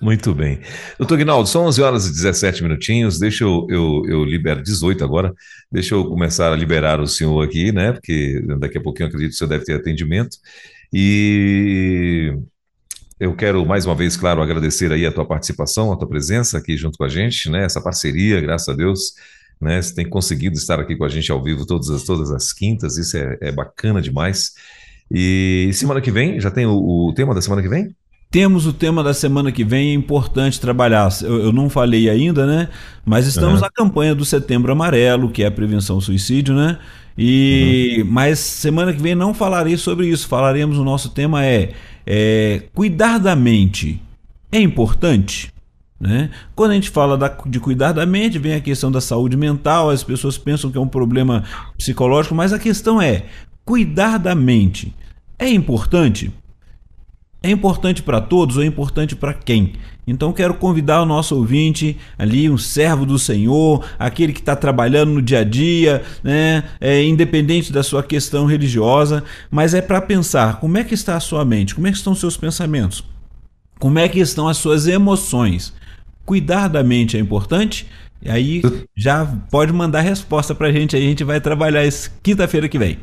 [0.00, 0.60] Muito bem.
[0.98, 5.32] Doutor Guinaldo, são 11 horas e 17 minutinhos, deixa eu, eu, eu libero 18 agora,
[5.70, 9.30] deixa eu começar a liberar o senhor aqui, né, porque daqui a pouquinho eu acredito
[9.30, 10.38] que o senhor deve ter atendimento,
[10.92, 12.36] e
[13.20, 16.76] eu quero mais uma vez, claro, agradecer aí a tua participação, a tua presença aqui
[16.76, 19.14] junto com a gente, né, essa parceria, graças a Deus,
[19.60, 19.80] né?
[19.80, 22.96] Você tem conseguido estar aqui com a gente ao vivo todas as, todas as quintas,
[22.96, 24.52] isso é, é bacana demais.
[25.10, 27.94] E semana que vem, já tem o, o, tema da semana que vem?
[28.30, 31.08] Temos o tema da semana que vem, é importante trabalhar.
[31.22, 32.68] Eu, eu não falei ainda, né?
[33.04, 33.60] Mas estamos uhum.
[33.60, 36.78] na campanha do Setembro Amarelo, que é a prevenção ao suicídio, né?
[37.16, 38.10] E uhum.
[38.10, 40.26] mas semana que vem não falarei sobre isso.
[40.26, 41.72] Falaremos o nosso tema é,
[42.04, 44.02] é cuidar da mente.
[44.50, 45.53] É importante?
[46.04, 46.28] Né?
[46.54, 49.88] Quando a gente fala da, de cuidar da mente, vem a questão da saúde mental,
[49.88, 51.44] as pessoas pensam que é um problema
[51.78, 53.24] psicológico, mas a questão é:
[53.64, 54.94] cuidar da mente
[55.38, 56.30] é importante?
[57.42, 59.76] É importante para todos ou é importante para quem?
[60.06, 65.12] Então quero convidar o nosso ouvinte ali, um servo do Senhor, aquele que está trabalhando
[65.12, 66.64] no dia a dia, né?
[66.78, 71.20] É, independente da sua questão religiosa, mas é para pensar como é que está a
[71.20, 73.02] sua mente, como é que estão os seus pensamentos,
[73.78, 75.72] como é que estão as suas emoções.
[76.24, 77.86] Cuidar da mente é importante?
[78.22, 78.62] E aí
[78.96, 82.78] já pode mandar resposta para a gente, aí a gente vai trabalhar isso quinta-feira que
[82.78, 82.98] vem.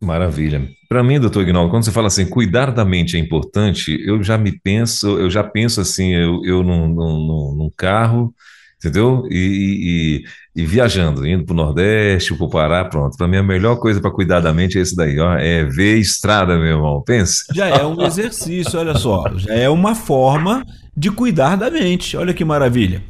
[0.00, 0.68] Maravilha.
[0.88, 4.36] Para mim, doutor Ignaldo, quando você fala assim, cuidar da mente é importante, eu já
[4.36, 8.34] me penso, eu já penso assim, eu, eu num, num, num carro,
[8.76, 9.26] entendeu?
[9.30, 10.22] E,
[10.54, 13.16] e, e viajando, indo para o Nordeste, para o Pará, pronto.
[13.16, 15.96] Para mim, a melhor coisa para cuidar da mente é isso daí, ó, é ver
[15.96, 17.02] estrada, meu irmão.
[17.02, 17.44] Pensa.
[17.54, 19.24] Já é um exercício, olha só.
[19.36, 20.64] Já é uma forma
[20.96, 22.16] de cuidar da mente.
[22.16, 23.02] Olha que maravilha.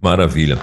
[0.00, 0.58] Maravilha.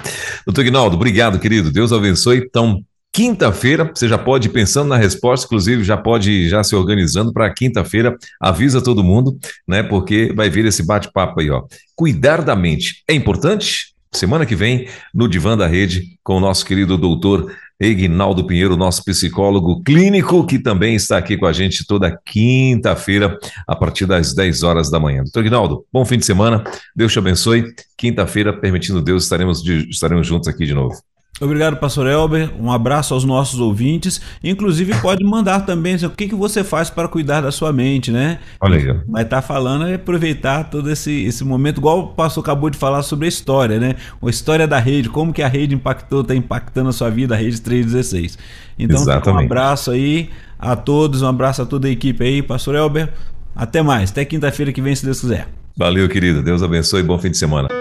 [0.46, 1.72] Doutor Ignaldo, obrigado, querido.
[1.72, 2.38] Deus abençoe.
[2.38, 6.76] Então, quinta-feira, você já pode ir pensando na resposta, inclusive já pode ir já se
[6.76, 8.16] organizando para quinta-feira.
[8.40, 9.38] Avisa todo mundo,
[9.68, 9.82] né?
[9.82, 11.64] Porque vai vir esse bate-papo aí, ó.
[11.96, 13.96] Cuidar da mente é importante?
[14.14, 17.52] Semana que vem, no Divã da Rede, com o nosso querido doutor
[17.82, 23.76] Ignaldo Pinheiro, nosso psicólogo clínico, que também está aqui com a gente toda quinta-feira, a
[23.76, 25.24] partir das 10 horas da manhã.
[25.24, 26.64] Doutor Ignaldo, bom fim de semana,
[26.96, 27.66] Deus te abençoe.
[27.98, 30.96] Quinta-feira, permitindo Deus, estaremos, de, estaremos juntos aqui de novo.
[31.40, 32.52] Obrigado, pastor Elber.
[32.60, 34.22] Um abraço aos nossos ouvintes.
[34.44, 38.40] Inclusive, pode mandar também o que, que você faz para cuidar da sua mente, né?
[38.60, 39.00] Olha aí.
[39.08, 43.02] Mas tá falando é aproveitar todo esse, esse momento, igual o pastor acabou de falar
[43.02, 43.96] sobre a história, né?
[44.22, 47.38] A história da rede, como que a rede impactou, está impactando a sua vida, a
[47.38, 48.38] rede 316.
[48.78, 50.30] Então, um abraço aí
[50.60, 53.10] a todos, um abraço a toda a equipe aí, pastor Elber.
[53.56, 55.48] Até mais, até quinta-feira que vem, se Deus quiser.
[55.76, 56.44] Valeu, querido.
[56.44, 57.81] Deus abençoe e bom fim de semana.